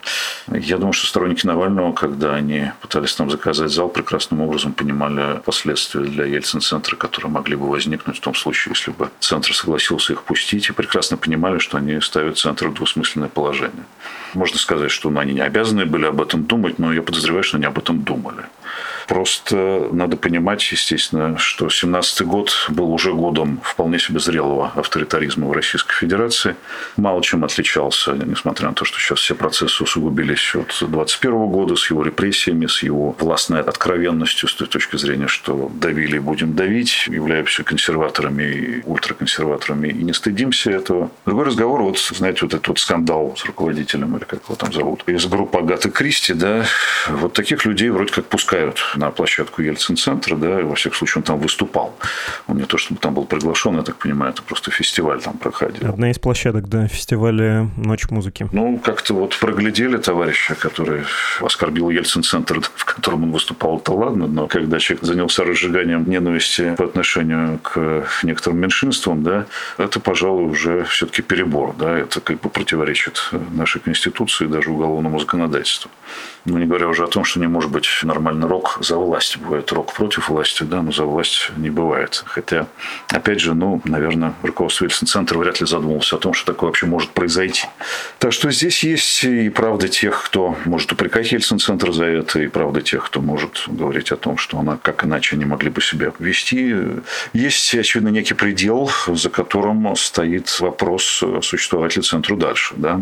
Я 0.49 0.79
думаю, 0.79 0.93
что 0.93 1.07
сторонники 1.07 1.47
Навального, 1.47 1.93
когда 1.93 2.35
они 2.35 2.73
пытались 2.81 3.19
нам 3.19 3.31
заказать 3.31 3.71
зал, 3.71 3.89
прекрасным 3.89 4.41
образом 4.41 4.73
понимали 4.73 5.41
последствия 5.45 6.03
для 6.03 6.25
Ельцин-центра, 6.25 6.97
которые 6.97 7.31
могли 7.31 7.57
бы 7.57 7.69
возникнуть 7.69 8.19
в 8.19 8.21
том 8.21 8.35
случае, 8.35 8.75
если 8.75 8.91
бы 8.91 9.11
центр 9.21 9.55
согласился 9.55 10.13
их 10.13 10.23
пустить, 10.23 10.69
и 10.69 10.73
прекрасно 10.73 11.17
понимали, 11.17 11.59
что 11.59 11.79
они 11.79 12.01
ставят 12.01 12.39
центр 12.39 12.69
в 12.69 12.75
двусмысленное 12.75 13.29
положение. 13.29 13.85
Можно 14.35 14.59
сказать, 14.59 14.91
что 14.91 15.11
ну, 15.11 15.21
они 15.21 15.35
не 15.35 15.41
обязаны 15.41 15.87
были 15.87 16.07
об 16.07 16.21
этом 16.21 16.45
думать, 16.45 16.79
но 16.79 16.93
я 16.93 17.03
подозреваю, 17.03 17.43
что 17.45 17.57
они 17.57 17.67
об 17.67 17.79
этом 17.79 18.03
думали. 18.03 18.45
Просто 19.07 19.89
надо 19.93 20.17
понимать, 20.17 20.63
естественно, 20.73 21.37
что 21.39 21.69
17 21.69 22.23
год 22.23 22.51
был 22.71 22.93
уже 22.93 23.13
годом 23.13 23.61
вполне 23.63 23.99
себе 23.99 24.19
зрелого 24.19 24.73
авторитаризма 24.75 25.47
в 25.47 25.53
Российской 25.53 25.95
Федерации. 25.95 26.57
Мало 26.97 27.23
чем 27.23 27.45
отличался, 27.45 28.13
несмотря 28.13 28.69
на 28.69 28.75
то, 28.75 28.85
что 28.85 28.99
сейчас 28.99 29.19
все 29.19 29.35
процессы 29.35 29.83
усугубились 29.83 30.55
от 30.55 30.77
21 30.81 31.47
года 31.49 31.77
с 31.77 31.91
его 31.91 32.03
репрессиями, 32.03 32.67
с 32.67 32.83
его 32.83 33.15
властной 33.19 33.61
откровенностью 33.61 34.49
с 34.49 34.55
той 34.55 34.69
точки 34.69 34.97
зрения, 34.97 35.29
что 35.29 35.71
давили 35.75 36.17
и 36.17 36.21
будем 36.21 36.55
давить, 36.55 37.07
являемся 37.09 37.63
консерваторами 37.63 38.43
и 38.43 38.83
ультраконсерваторами 38.85 39.89
и 39.89 40.03
не 40.03 40.13
стыдимся 40.13 40.71
этого. 40.71 41.11
Другой 41.27 41.45
разговор, 41.47 41.83
вот, 41.83 41.99
знаете, 41.99 42.41
вот 42.43 42.55
этот 42.55 42.69
вот 42.69 42.79
скандал 42.79 43.35
с 43.37 43.45
руководителем, 43.45 44.17
или 44.25 44.39
как 44.39 44.45
его 44.45 44.55
там 44.57 44.73
зовут, 44.73 45.05
из 45.07 45.27
группы 45.27 45.59
Агаты 45.59 45.91
Кристи, 45.91 46.35
да, 46.35 46.65
вот 47.09 47.33
таких 47.33 47.65
людей 47.65 47.91
вроде 47.91 48.13
как 48.13 48.27
пускают 48.27 48.81
на 48.97 49.11
площадку 49.11 49.63
Ельцин-центра, 49.63 50.37
да, 50.37 50.61
и 50.61 50.63
во 50.63 50.75
всяком 50.75 50.99
случае 50.99 51.21
он 51.21 51.23
там 51.23 51.39
выступал. 51.39 51.95
Он 52.47 52.57
не 52.57 52.65
то, 52.65 52.79
чтобы 52.79 53.01
там 53.01 53.15
был 53.15 53.25
приглашен, 53.25 53.77
я 53.77 53.83
так 53.83 53.97
понимаю, 53.97 54.33
это 54.33 54.43
просто 54.43 54.71
фестиваль 54.71 55.21
там 55.21 55.39
проходил. 55.39 55.89
Одна 55.89 56.11
из 56.11 56.19
площадок, 56.19 56.69
да, 56.69 56.89
фестиваля 56.89 57.71
«Ночь 57.77 58.09
музыки». 58.11 58.49
Ну, 58.53 58.79
как-то 58.79 59.15
вот 59.15 59.39
проглядели 59.39 59.97
товарища, 59.97 60.55
который 60.55 61.03
оскорбил 61.41 61.91
Ельцин-центр, 61.91 62.61
в 62.75 62.85
котором 62.85 63.25
он 63.25 63.33
выступал, 63.33 63.79
то 63.81 63.95
ладно, 63.95 64.27
но 64.27 64.47
когда 64.47 64.79
человек 64.79 65.05
занялся 65.05 65.45
разжиганием 65.45 66.09
ненависти 66.09 66.75
по 66.77 66.85
отношению 66.85 67.59
к 67.59 68.07
некоторым 68.23 68.61
меньшинствам, 68.61 69.23
да, 69.23 69.47
это, 69.79 70.01
пожалуй, 70.01 70.51
уже 70.51 70.85
все-таки 70.85 71.23
перебор, 71.23 71.75
да, 71.79 71.99
это 71.99 72.21
как 72.21 72.41
бы 72.41 72.49
противоречит 72.49 73.31
нашей 73.53 73.81
Конституции 73.81 74.14
и 74.21 74.47
даже 74.47 74.71
уголовному 74.71 75.19
законодательству. 75.19 75.91
Ну, 76.45 76.59
не 76.59 76.67
говоря 76.67 76.89
уже 76.89 77.05
о 77.05 77.07
том, 77.07 77.25
что 77.25 77.41
не 77.41 77.47
может 77.47 77.71
быть 77.71 77.89
нормальный 78.03 78.47
рок 78.47 78.77
за 78.81 78.97
власть. 78.97 79.39
Бывает 79.39 79.73
рок 79.73 79.95
против 79.95 80.29
власти, 80.29 80.63
да, 80.63 80.83
но 80.83 80.93
за 80.93 81.05
власть 81.05 81.51
не 81.57 81.71
бывает. 81.71 82.23
Хотя, 82.27 82.67
опять 83.09 83.41
же, 83.41 83.55
ну, 83.55 83.81
наверное, 83.85 84.35
руководство 84.43 84.85
Ельцин-центра 84.85 85.39
вряд 85.39 85.61
ли 85.61 85.67
задумывался 85.67 86.17
о 86.17 86.19
том, 86.19 86.35
что 86.35 86.53
такое 86.53 86.69
вообще 86.69 86.87
может 86.87 87.11
произойти. 87.11 87.65
Так 88.19 88.33
что 88.33 88.51
здесь 88.51 88.85
есть 88.85 89.25
и 89.25 89.49
правда 89.49 89.89
тех, 89.89 90.23
кто 90.23 90.55
может 90.67 90.93
упрекать 90.93 91.33
Ельцин-центр 91.33 91.93
за 91.93 92.05
это, 92.05 92.41
и 92.41 92.49
правда 92.49 92.83
тех, 92.83 93.07
кто 93.07 93.23
может 93.23 93.65
говорить 93.67 94.13
о 94.13 94.17
том, 94.17 94.37
что 94.37 94.59
она 94.59 94.79
как 94.83 95.05
иначе 95.05 95.37
не 95.37 95.47
могли 95.47 95.71
бы 95.71 95.81
себя 95.81 96.13
вести. 96.19 96.77
Есть, 97.33 97.75
очевидно, 97.75 98.11
некий 98.11 98.35
предел, 98.35 98.91
за 99.09 99.31
которым 99.31 99.97
стоит 99.97 100.61
вопрос, 100.61 101.25
существовать 101.41 101.97
ли 101.97 102.03
центру 102.03 102.37
дальше. 102.37 102.75
Да? 102.77 103.01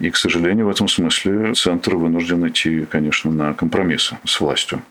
И, 0.00 0.10
к 0.10 0.16
сожалению, 0.16 0.66
в 0.66 0.70
этом 0.70 0.88
смысле 0.88 1.54
центр 1.54 1.94
вынужден 1.94 2.46
идти, 2.48 2.84
конечно, 2.84 3.30
на 3.30 3.54
компромиссы 3.54 4.18
с 4.24 4.40
властью. 4.40 4.82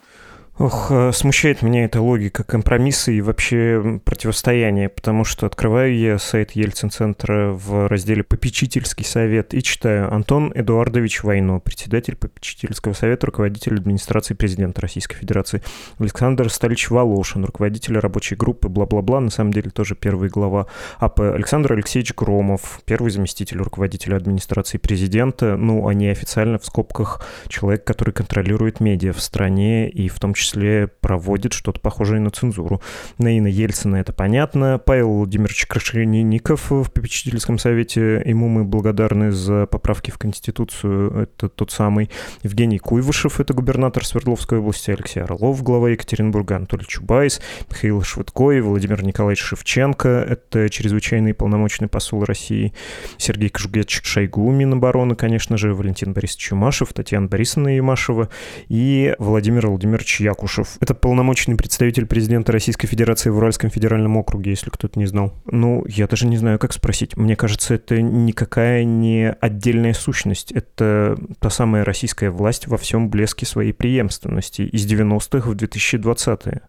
Ох, 0.60 0.92
э, 0.92 1.12
смущает 1.14 1.64
меня 1.64 1.86
эта 1.86 2.00
логика 2.00 2.44
компромисса 2.44 3.12
и 3.12 3.22
вообще 3.22 4.00
противостояния, 4.06 4.88
потому 4.88 5.26
что 5.26 5.48
открываю 5.48 5.98
я 5.98 6.20
сайт 6.20 6.52
Ельцин-центра 6.52 7.54
в 7.54 7.88
разделе 7.88 8.22
«Попечительский 8.22 9.04
совет» 9.04 9.56
и 9.56 9.64
читаю 9.64 10.14
«Антон 10.14 10.52
Эдуардович 10.54 11.24
Войно, 11.24 11.60
председатель 11.60 12.16
попечительского 12.16 12.94
совета, 12.94 13.26
руководитель 13.26 13.78
администрации 13.78 14.36
президента 14.36 14.82
Российской 14.82 15.16
Федерации, 15.16 15.64
Александр 15.98 16.52
Сталич 16.52 16.92
Волошин, 16.92 17.46
руководитель 17.46 17.98
рабочей 17.98 18.36
группы, 18.36 18.70
бла-бла-бла, 18.70 19.22
на 19.22 19.32
самом 19.32 19.54
деле 19.54 19.72
тоже 19.72 19.96
первый 19.96 20.30
глава 20.30 20.68
АП, 21.00 21.22
Александр 21.22 21.74
Алексеевич 21.74 22.14
Громов, 22.14 22.80
первый 22.86 23.10
заместитель 23.10 23.58
руководителя 23.58 24.18
администрации 24.18 24.78
президента, 24.78 25.58
ну, 25.58 25.88
а 25.88 25.96
неофициально 25.96 26.60
в 26.60 26.66
скобках 26.66 27.26
человек, 27.48 27.84
который 27.86 28.14
контролирует 28.14 28.82
медиа 28.82 29.14
в 29.14 29.20
стране 29.20 29.90
и 29.90 30.08
в 30.10 30.20
том 30.20 30.36
числе 30.36 30.43
числе 30.44 30.88
проводит 30.88 31.54
что-то 31.54 31.80
похожее 31.80 32.20
на 32.20 32.30
цензуру. 32.30 32.82
Наина 33.18 33.48
Ельцина 33.48 33.96
это 33.96 34.12
понятно. 34.14 34.80
Павел 34.84 35.14
Владимирович 35.14 35.66
Крашенинников 35.66 36.70
в 36.70 36.92
попечительском 36.92 37.58
совете, 37.58 38.22
ему 38.26 38.50
мы 38.50 38.66
благодарны 38.66 39.32
за 39.32 39.66
поправки 39.66 40.12
в 40.12 40.18
Конституцию, 40.18 41.24
это 41.24 41.50
тот 41.50 41.72
самый. 41.72 42.10
Евгений 42.44 42.78
Куйвышев, 42.78 43.40
это 43.40 43.54
губернатор 43.54 44.06
Свердловской 44.06 44.60
области, 44.60 44.92
Алексей 44.92 45.24
Орлов, 45.24 45.64
глава 45.64 45.90
Екатеринбурга, 45.92 46.58
Анатолий 46.58 46.86
Чубайс, 46.86 47.42
Михаил 47.70 48.02
Швыдко 48.04 48.52
и 48.52 48.60
Владимир 48.60 49.04
Николаевич 49.04 49.42
Шевченко, 49.42 50.10
это 50.10 50.70
чрезвычайный 50.70 51.34
полномочный 51.34 51.88
посол 51.88 52.26
России, 52.26 52.74
Сергей 53.18 53.50
Кожугетч 53.50 54.02
Шойгу, 54.04 54.52
Минобороны, 54.52 55.16
конечно 55.16 55.58
же, 55.58 55.74
Валентин 55.74 56.14
Борисович 56.14 56.52
Юмашев, 56.52 56.92
Татьяна 56.94 57.28
Борисовна 57.28 57.78
Юмашева 57.78 58.30
и 58.68 59.16
Владимир 59.20 59.68
Владимирович 59.68 60.20
Ян 60.20 60.33
Якушев. 60.34 60.78
Это 60.80 60.94
полномочный 60.94 61.56
представитель 61.56 62.06
президента 62.06 62.52
Российской 62.52 62.88
Федерации 62.88 63.30
в 63.30 63.38
Уральском 63.38 63.70
федеральном 63.70 64.18
округе, 64.18 64.52
если 64.52 64.70
кто-то 64.70 65.00
не 65.00 65.06
знал. 65.06 65.34
Ну, 65.46 65.86
я 65.88 66.08
даже 66.08 66.28
не 66.28 66.38
знаю, 66.38 66.60
как 66.60 66.74
спросить. 66.74 67.16
Мне 67.16 67.36
кажется, 67.36 67.76
это 67.76 68.02
никакая 68.02 68.84
не 68.84 69.32
отдельная 69.32 69.94
сущность. 69.94 70.52
Это 70.52 71.18
та 71.40 71.50
самая 71.50 71.86
российская 71.86 72.30
власть 72.30 72.68
во 72.68 72.78
всем 72.78 73.10
блеске 73.10 73.46
своей 73.46 73.74
преемственности 73.74 74.64
из 74.64 74.86
90-х 74.86 75.50
в 75.50 75.54
2020-е. 75.54 76.62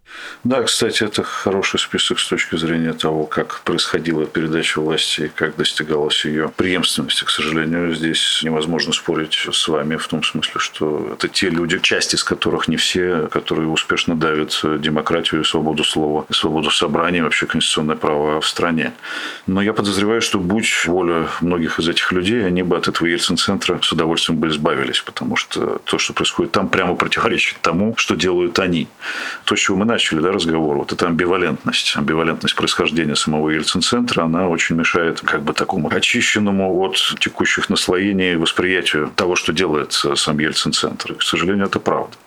Да, 0.43 0.63
кстати, 0.63 1.03
это 1.03 1.23
хороший 1.23 1.79
список 1.79 2.19
с 2.19 2.27
точки 2.27 2.55
зрения 2.55 2.93
того, 2.93 3.25
как 3.25 3.61
происходила 3.63 4.25
передача 4.25 4.79
власти 4.79 5.21
и 5.21 5.27
как 5.27 5.55
достигалась 5.55 6.25
ее 6.25 6.49
преемственности. 6.55 7.23
К 7.23 7.29
сожалению, 7.29 7.93
здесь 7.95 8.41
невозможно 8.43 8.93
спорить 8.93 9.47
с 9.51 9.67
вами 9.67 9.95
в 9.95 10.07
том 10.07 10.23
смысле, 10.23 10.59
что 10.59 11.13
это 11.13 11.27
те 11.27 11.49
люди, 11.49 11.79
часть 11.79 12.13
из 12.13 12.23
которых 12.23 12.67
не 12.67 12.77
все, 12.77 13.27
которые 13.31 13.54
которые 13.55 13.71
успешно 13.71 14.15
давят 14.15 14.59
демократию 14.81 15.39
и 15.39 15.43
свободу 15.45 15.85
слова, 15.85 16.25
свободу 16.29 16.69
собрания, 16.69 17.23
вообще 17.23 17.45
конституционное 17.45 17.95
право 17.95 18.41
в 18.41 18.45
стране. 18.45 18.91
Но 19.47 19.61
я 19.61 19.71
подозреваю, 19.71 20.21
что 20.21 20.39
будь 20.39 20.85
воля 20.85 21.29
многих 21.39 21.79
из 21.79 21.87
этих 21.87 22.11
людей, 22.11 22.45
они 22.45 22.63
бы 22.63 22.75
от 22.75 22.89
этого 22.89 23.07
Ельцин-центра 23.07 23.79
с 23.81 23.93
удовольствием 23.93 24.41
бы 24.41 24.49
избавились, 24.49 24.99
потому 24.99 25.37
что 25.37 25.79
то, 25.85 25.97
что 25.97 26.11
происходит 26.13 26.51
там, 26.51 26.67
прямо 26.67 26.95
противоречит 26.95 27.55
тому, 27.61 27.93
что 27.95 28.15
делают 28.15 28.59
они. 28.59 28.89
То, 29.45 29.55
с 29.55 29.59
чего 29.59 29.77
мы 29.77 29.85
начали 29.85 30.19
да, 30.19 30.33
разговор, 30.33 30.77
вот 30.77 30.91
эта 30.91 31.07
амбивалентность, 31.07 31.95
амбивалентность 31.95 32.55
происхождения 32.55 33.15
самого 33.15 33.51
Ельцин-центра, 33.51 34.23
она 34.23 34.49
очень 34.49 34.75
мешает 34.75 35.21
как 35.21 35.43
бы 35.43 35.53
такому 35.53 35.89
очищенному 35.95 36.77
от 36.81 36.97
текущих 37.19 37.69
наслоений 37.69 38.35
восприятию 38.35 39.13
того, 39.15 39.37
что 39.37 39.53
делает 39.53 39.93
сам 39.93 40.39
Ельцин-центр. 40.39 41.13
И, 41.13 41.15
к 41.15 41.23
сожалению, 41.23 41.67
это 41.67 41.79
правда. 41.79 42.17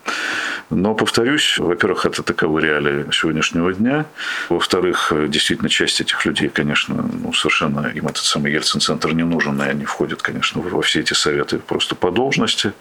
Но, 0.70 0.94
повторюсь, 0.94 1.58
во-первых, 1.58 2.04
это 2.04 2.22
таковы 2.22 2.60
реалии 2.60 3.06
сегодняшнего 3.12 3.72
дня. 3.72 4.04
Во-вторых, 4.50 5.12
действительно, 5.28 5.68
часть 5.68 6.00
этих 6.00 6.24
людей, 6.26 6.48
конечно, 6.48 6.94
ну, 6.94 7.32
совершенно 7.32 7.86
им 7.86 8.06
этот 8.06 8.24
самый 8.24 8.52
Ельцин-центр 8.52 9.12
не 9.12 9.24
нужен, 9.24 9.60
и 9.62 9.66
они 9.66 9.86
входят, 9.86 10.20
конечно, 10.20 10.60
во 10.60 10.82
все 10.82 11.00
эти 11.00 11.14
советы 11.14 11.58
просто 11.58 11.94
по 11.94 12.10
должности. 12.10 12.72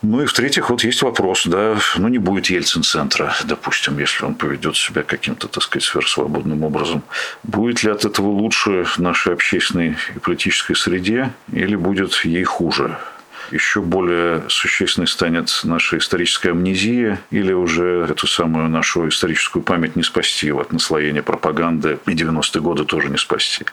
Ну 0.00 0.22
и 0.22 0.26
в-третьих, 0.26 0.70
вот 0.70 0.84
есть 0.84 1.02
вопрос, 1.02 1.46
да, 1.46 1.76
ну 1.98 2.08
не 2.08 2.18
будет 2.18 2.46
Ельцин-центра, 2.46 3.34
допустим, 3.44 3.98
если 3.98 4.24
он 4.24 4.34
поведет 4.34 4.76
себя 4.76 5.02
каким-то, 5.02 5.48
так 5.48 5.62
сказать, 5.62 5.84
сверхсвободным 5.84 6.62
образом. 6.64 7.02
Будет 7.42 7.82
ли 7.82 7.90
от 7.90 8.04
этого 8.06 8.28
лучше 8.28 8.86
нашей 8.96 9.34
общественной 9.34 9.96
и 10.14 10.18
политической 10.18 10.74
среде, 10.74 11.30
или 11.52 11.76
будет 11.76 12.24
ей 12.24 12.44
хуже? 12.44 12.96
Еще 13.54 13.80
более 13.80 14.42
существенной 14.48 15.06
станет 15.06 15.60
наша 15.64 15.98
историческая 15.98 16.50
амнезия 16.50 17.20
или 17.30 17.52
уже 17.52 18.06
эту 18.10 18.26
самую 18.26 18.68
нашу 18.68 19.08
историческую 19.08 19.62
память 19.62 19.96
не 19.96 20.02
спасти 20.02 20.50
от 20.52 20.72
наслоения 20.72 21.22
пропаганды 21.22 21.98
и 22.06 22.10
90-е 22.10 22.60
годы 22.60 22.84
тоже 22.84 23.08
не 23.08 23.16
спасти. 23.16 23.64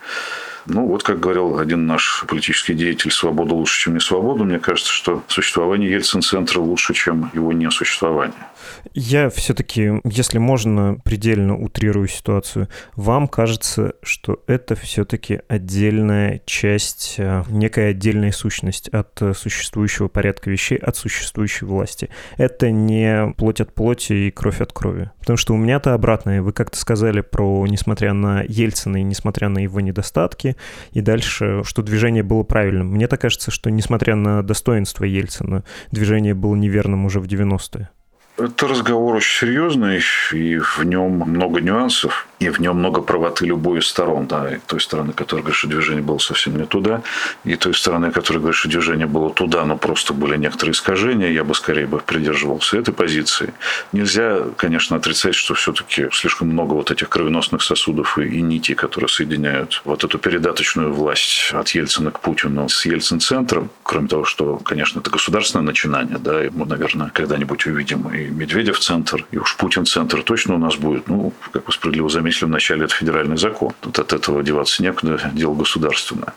Ну, 0.68 0.86
вот 0.86 1.04
как 1.04 1.20
говорил 1.20 1.58
один 1.58 1.88
наш 1.88 2.24
политический 2.28 2.74
деятель, 2.74 3.12
свобода 3.12 3.56
лучше, 3.56 3.82
чем 3.82 3.96
не 3.96 4.00
свобода. 4.00 4.44
Мне 4.44 4.60
кажется, 4.60 4.92
что 4.92 5.24
существование 5.28 5.92
Ельцин-центра 5.92 6.60
лучше, 6.60 6.94
чем 6.94 7.32
его 7.34 7.52
несуществование. 7.52 8.48
Я 8.94 9.30
все-таки, 9.30 10.02
если 10.04 10.38
можно, 10.38 10.98
предельно 11.04 11.58
утрирую 11.58 12.08
ситуацию. 12.08 12.68
Вам 12.96 13.28
кажется, 13.28 13.94
что 14.04 14.44
это 14.48 14.76
все-таки 14.76 15.42
отдельная 15.48 16.42
часть, 16.46 17.16
э, 17.18 17.44
некая 17.50 17.92
отдельная 17.92 18.32
сущность 18.32 18.90
от 18.90 19.22
э, 19.22 19.34
существующего 19.34 20.08
порядка 20.08 20.50
вещей, 20.50 20.78
от 20.78 20.96
существующей 20.96 21.66
власти. 21.66 22.10
Это 22.38 22.72
не 22.72 23.34
плоть 23.38 23.62
от 23.62 23.74
плоти 23.74 24.14
и 24.14 24.32
кровь 24.32 24.62
от 24.62 24.74
крови. 24.74 25.12
Потому 25.20 25.38
что 25.38 25.54
у 25.54 25.58
меня-то 25.58 25.94
обратное. 25.94 26.42
Вы 26.42 26.52
как-то 26.52 26.78
сказали 26.78 27.22
про, 27.22 27.66
несмотря 27.68 28.14
на 28.14 28.44
Ельцина 28.48 28.98
и 28.98 29.04
несмотря 29.04 29.50
на 29.50 29.60
его 29.60 29.80
недостатки, 29.80 30.56
и 30.92 31.02
дальше, 31.02 31.62
что 31.64 31.82
движение 31.82 32.24
было 32.24 32.44
правильным. 32.44 32.88
Мне 32.88 33.08
так 33.08 33.22
кажется, 33.22 33.52
что 33.52 33.70
несмотря 33.70 34.16
на 34.16 34.44
достоинство 34.44 35.06
Ельцина, 35.06 35.64
движение 35.92 36.34
было 36.34 36.56
неверным 36.56 37.06
уже 37.06 37.20
в 37.20 37.26
90-е. 37.26 37.90
Это 38.44 38.68
разговор 38.68 39.18
очень 39.18 39.48
серьезный, 39.48 40.02
и 40.32 40.58
в 40.58 40.84
нем 40.84 41.12
много 41.12 41.62
нюансов, 41.62 42.28
и 42.40 42.50
в 42.50 42.60
нем 42.60 42.78
много 42.78 43.02
правоты 43.02 43.46
любой 43.46 43.80
из 43.80 43.88
сторон. 43.88 44.26
Да, 44.26 44.56
и 44.56 44.58
той 44.66 44.82
стороны, 44.82 45.14
которая 45.14 45.44
говорит, 45.44 45.58
что 45.58 45.68
движение 45.68 46.02
было 46.02 46.18
совсем 46.18 46.58
не 46.58 46.66
туда, 46.66 47.04
и 47.44 47.56
той 47.56 47.76
стороны, 47.76 48.12
которая 48.12 48.40
говорит, 48.40 48.58
что 48.58 48.68
движение 48.70 49.06
было 49.06 49.32
туда, 49.32 49.64
но 49.66 49.78
просто 49.78 50.14
были 50.14 50.38
некоторые 50.38 50.72
искажения, 50.72 51.32
я 51.32 51.44
бы 51.44 51.54
скорее 51.54 51.86
бы 51.86 52.00
придерживался 52.00 52.78
этой 52.78 52.96
позиции. 52.96 53.54
Нельзя, 53.92 54.40
конечно, 54.58 54.96
отрицать, 54.96 55.36
что 55.36 55.54
все-таки 55.54 56.08
слишком 56.12 56.48
много 56.48 56.74
вот 56.74 56.90
этих 56.90 57.10
кровеносных 57.10 57.62
сосудов 57.62 58.18
и, 58.18 58.24
и 58.24 58.42
нитей, 58.42 58.74
которые 58.74 59.10
соединяют 59.10 59.82
вот 59.86 60.04
эту 60.04 60.18
передаточную 60.18 60.92
власть 60.92 61.52
от 61.54 61.70
Ельцина 61.70 62.10
к 62.10 62.20
Путину 62.22 62.70
с 62.70 62.86
Ельцин-центром. 62.86 63.70
Кроме 63.84 64.08
того, 64.08 64.26
что, 64.26 64.58
конечно, 64.58 65.00
это 65.00 65.12
государственное 65.12 65.66
начинание, 65.66 66.18
да, 66.18 66.44
и 66.44 66.50
мы, 66.50 66.66
наверное, 66.66 67.10
когда-нибудь 67.10 67.68
увидим 67.68 68.10
и 68.10 68.31
Медведев 68.32 68.80
центр, 68.80 69.26
и 69.32 69.38
уж 69.38 69.56
Путин 69.58 69.86
центр 69.86 70.24
точно 70.24 70.56
у 70.56 70.58
нас 70.58 70.76
будет. 70.76 71.08
Ну, 71.08 71.34
как 71.52 71.68
вы 71.68 71.74
справедливо 71.74 72.10
заметили, 72.10 72.46
вначале 72.46 72.86
это 72.86 72.96
федеральный 72.96 73.38
закон. 73.38 73.74
Тут 73.82 74.00
от 74.00 74.14
этого 74.14 74.44
деваться 74.44 74.82
некуда, 74.84 75.32
дело 75.34 75.54
государственное. 75.54 76.34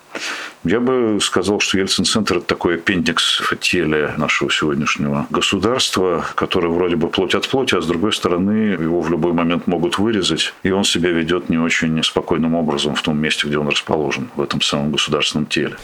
Я 0.64 0.80
бы 0.80 1.18
сказал, 1.20 1.60
что 1.60 1.78
Ельцин-центр– 1.78 2.36
это 2.38 2.46
такой 2.46 2.76
аппендикс 2.76 3.40
в 3.40 3.54
теле 3.56 4.14
нашего 4.16 4.50
сегодняшнего 4.50 5.26
государства, 5.28 6.24
которое 6.34 6.68
вроде 6.68 6.96
бы 6.96 7.08
плоть 7.08 7.34
от 7.34 7.46
плоти, 7.46 7.74
а 7.74 7.82
с 7.82 7.86
другой 7.86 8.14
стороны 8.14 8.72
его 8.72 9.02
в 9.02 9.10
любой 9.10 9.34
момент 9.34 9.66
могут 9.66 9.98
вырезать, 9.98 10.54
и 10.62 10.70
он 10.70 10.84
себя 10.84 11.10
ведет 11.10 11.50
не 11.50 11.58
очень 11.58 12.02
спокойным 12.02 12.54
образом 12.54 12.94
в 12.94 13.02
том 13.02 13.18
месте, 13.18 13.46
где 13.46 13.58
он 13.58 13.68
расположен, 13.68 14.30
в 14.36 14.40
этом 14.40 14.62
самом 14.62 14.90
государственном 14.90 15.46
теле. 15.46 15.76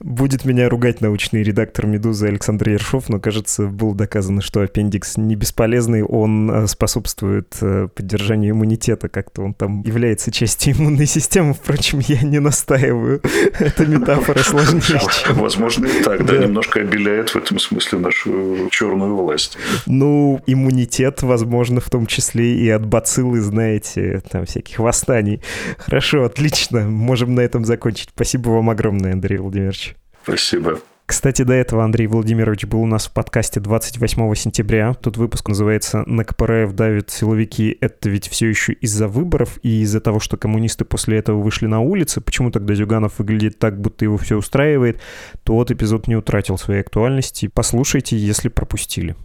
Будет 0.00 0.44
меня 0.44 0.68
ругать 0.68 1.00
научный 1.00 1.42
редактор 1.42 1.86
«Медузы» 1.86 2.26
Александр 2.26 2.70
Ершов, 2.70 3.08
но, 3.08 3.20
кажется, 3.20 3.62
было 3.66 3.94
доказано, 3.94 4.42
что 4.42 4.60
аппендикс 4.60 5.16
не 5.16 5.36
бесполезный, 5.36 6.02
он 6.02 6.50
э, 6.50 6.66
способствует 6.66 7.56
э, 7.62 7.88
поддержанию 7.94 8.50
иммунитета, 8.50 9.08
как-то 9.08 9.42
он 9.42 9.54
там 9.54 9.82
является 9.82 10.30
частью 10.32 10.74
иммунной 10.74 11.06
системы, 11.06 11.54
впрочем, 11.54 12.00
я 12.00 12.20
не 12.22 12.40
настаиваю. 12.40 13.22
Это 13.58 13.86
метафора 13.86 14.17
сложнее, 14.22 15.00
чем... 15.22 15.36
Возможно, 15.36 15.86
и 15.86 16.02
так, 16.02 16.24
да, 16.24 16.38
немножко 16.38 16.80
обеляет 16.80 17.30
в 17.30 17.36
этом 17.36 17.58
смысле 17.58 17.98
нашу 17.98 18.68
черную 18.70 19.16
власть. 19.16 19.58
Ну, 19.86 20.40
иммунитет, 20.46 21.22
возможно, 21.22 21.80
в 21.80 21.90
том 21.90 22.06
числе 22.06 22.54
и 22.54 22.68
от 22.68 22.86
бациллы, 22.86 23.40
знаете, 23.40 24.22
там 24.30 24.46
всяких 24.46 24.78
восстаний. 24.78 25.42
Хорошо, 25.78 26.24
отлично, 26.24 26.80
можем 26.88 27.34
на 27.34 27.40
этом 27.40 27.64
закончить. 27.64 28.10
Спасибо 28.14 28.50
вам 28.50 28.70
огромное, 28.70 29.12
Андрей. 29.12 29.38
Владимирович. 29.38 29.94
Спасибо. 30.22 30.80
Кстати, 31.08 31.40
до 31.40 31.54
этого 31.54 31.84
Андрей 31.84 32.06
Владимирович 32.06 32.66
был 32.66 32.82
у 32.82 32.86
нас 32.86 33.06
в 33.06 33.12
подкасте 33.12 33.60
28 33.60 34.34
сентября. 34.34 34.92
Тут 34.92 35.16
выпуск 35.16 35.48
называется 35.48 36.02
«На 36.04 36.22
КПРФ 36.22 36.74
давят 36.74 37.08
силовики». 37.08 37.78
Это 37.80 38.10
ведь 38.10 38.28
все 38.28 38.46
еще 38.46 38.74
из-за 38.74 39.08
выборов 39.08 39.58
и 39.62 39.80
из-за 39.80 40.02
того, 40.02 40.20
что 40.20 40.36
коммунисты 40.36 40.84
после 40.84 41.16
этого 41.16 41.40
вышли 41.40 41.64
на 41.64 41.80
улицы. 41.80 42.20
Почему 42.20 42.50
тогда 42.50 42.74
Зюганов 42.74 43.18
выглядит 43.18 43.58
так, 43.58 43.80
будто 43.80 44.04
его 44.04 44.18
все 44.18 44.36
устраивает? 44.36 45.00
Тот 45.44 45.70
эпизод 45.70 46.08
не 46.08 46.16
утратил 46.16 46.58
своей 46.58 46.82
актуальности. 46.82 47.50
Послушайте, 47.52 48.18
если 48.18 48.50
пропустили. 48.50 49.16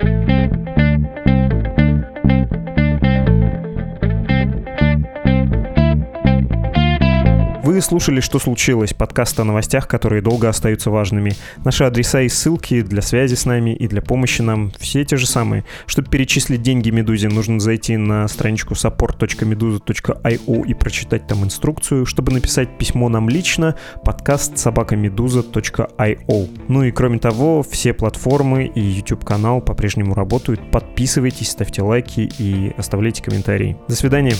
Слушали 7.83 8.19
«Что 8.19 8.39
случилось?» 8.39 8.93
подкаст 8.93 9.39
о 9.39 9.43
новостях, 9.43 9.87
которые 9.87 10.21
долго 10.21 10.49
остаются 10.49 10.89
важными. 10.89 11.33
Наши 11.63 11.83
адреса 11.83 12.21
и 12.21 12.29
ссылки 12.29 12.81
для 12.81 13.01
связи 13.01 13.35
с 13.35 13.45
нами 13.45 13.75
и 13.75 13.87
для 13.87 14.01
помощи 14.01 14.41
нам 14.41 14.71
все 14.79 15.03
те 15.05 15.17
же 15.17 15.27
самые. 15.27 15.65
Чтобы 15.85 16.09
перечислить 16.09 16.61
деньги 16.61 16.89
Медузе, 16.89 17.29
нужно 17.29 17.59
зайти 17.59 17.97
на 17.97 18.27
страничку 18.27 18.73
support.meduza.io 18.73 20.65
и 20.65 20.73
прочитать 20.73 21.27
там 21.27 21.43
инструкцию. 21.43 22.05
Чтобы 22.05 22.31
написать 22.31 22.77
письмо 22.77 23.09
нам 23.09 23.29
лично, 23.29 23.75
подкаст 24.03 24.57
собакамедуза.io. 24.57 26.49
Ну 26.67 26.83
и 26.83 26.91
кроме 26.91 27.19
того, 27.19 27.63
все 27.63 27.93
платформы 27.93 28.65
и 28.65 28.79
YouTube-канал 28.79 29.61
по-прежнему 29.61 30.15
работают. 30.15 30.71
Подписывайтесь, 30.71 31.51
ставьте 31.51 31.81
лайки 31.81 32.31
и 32.39 32.73
оставляйте 32.77 33.21
комментарии. 33.21 33.77
До 33.87 33.95
свидания. 33.95 34.33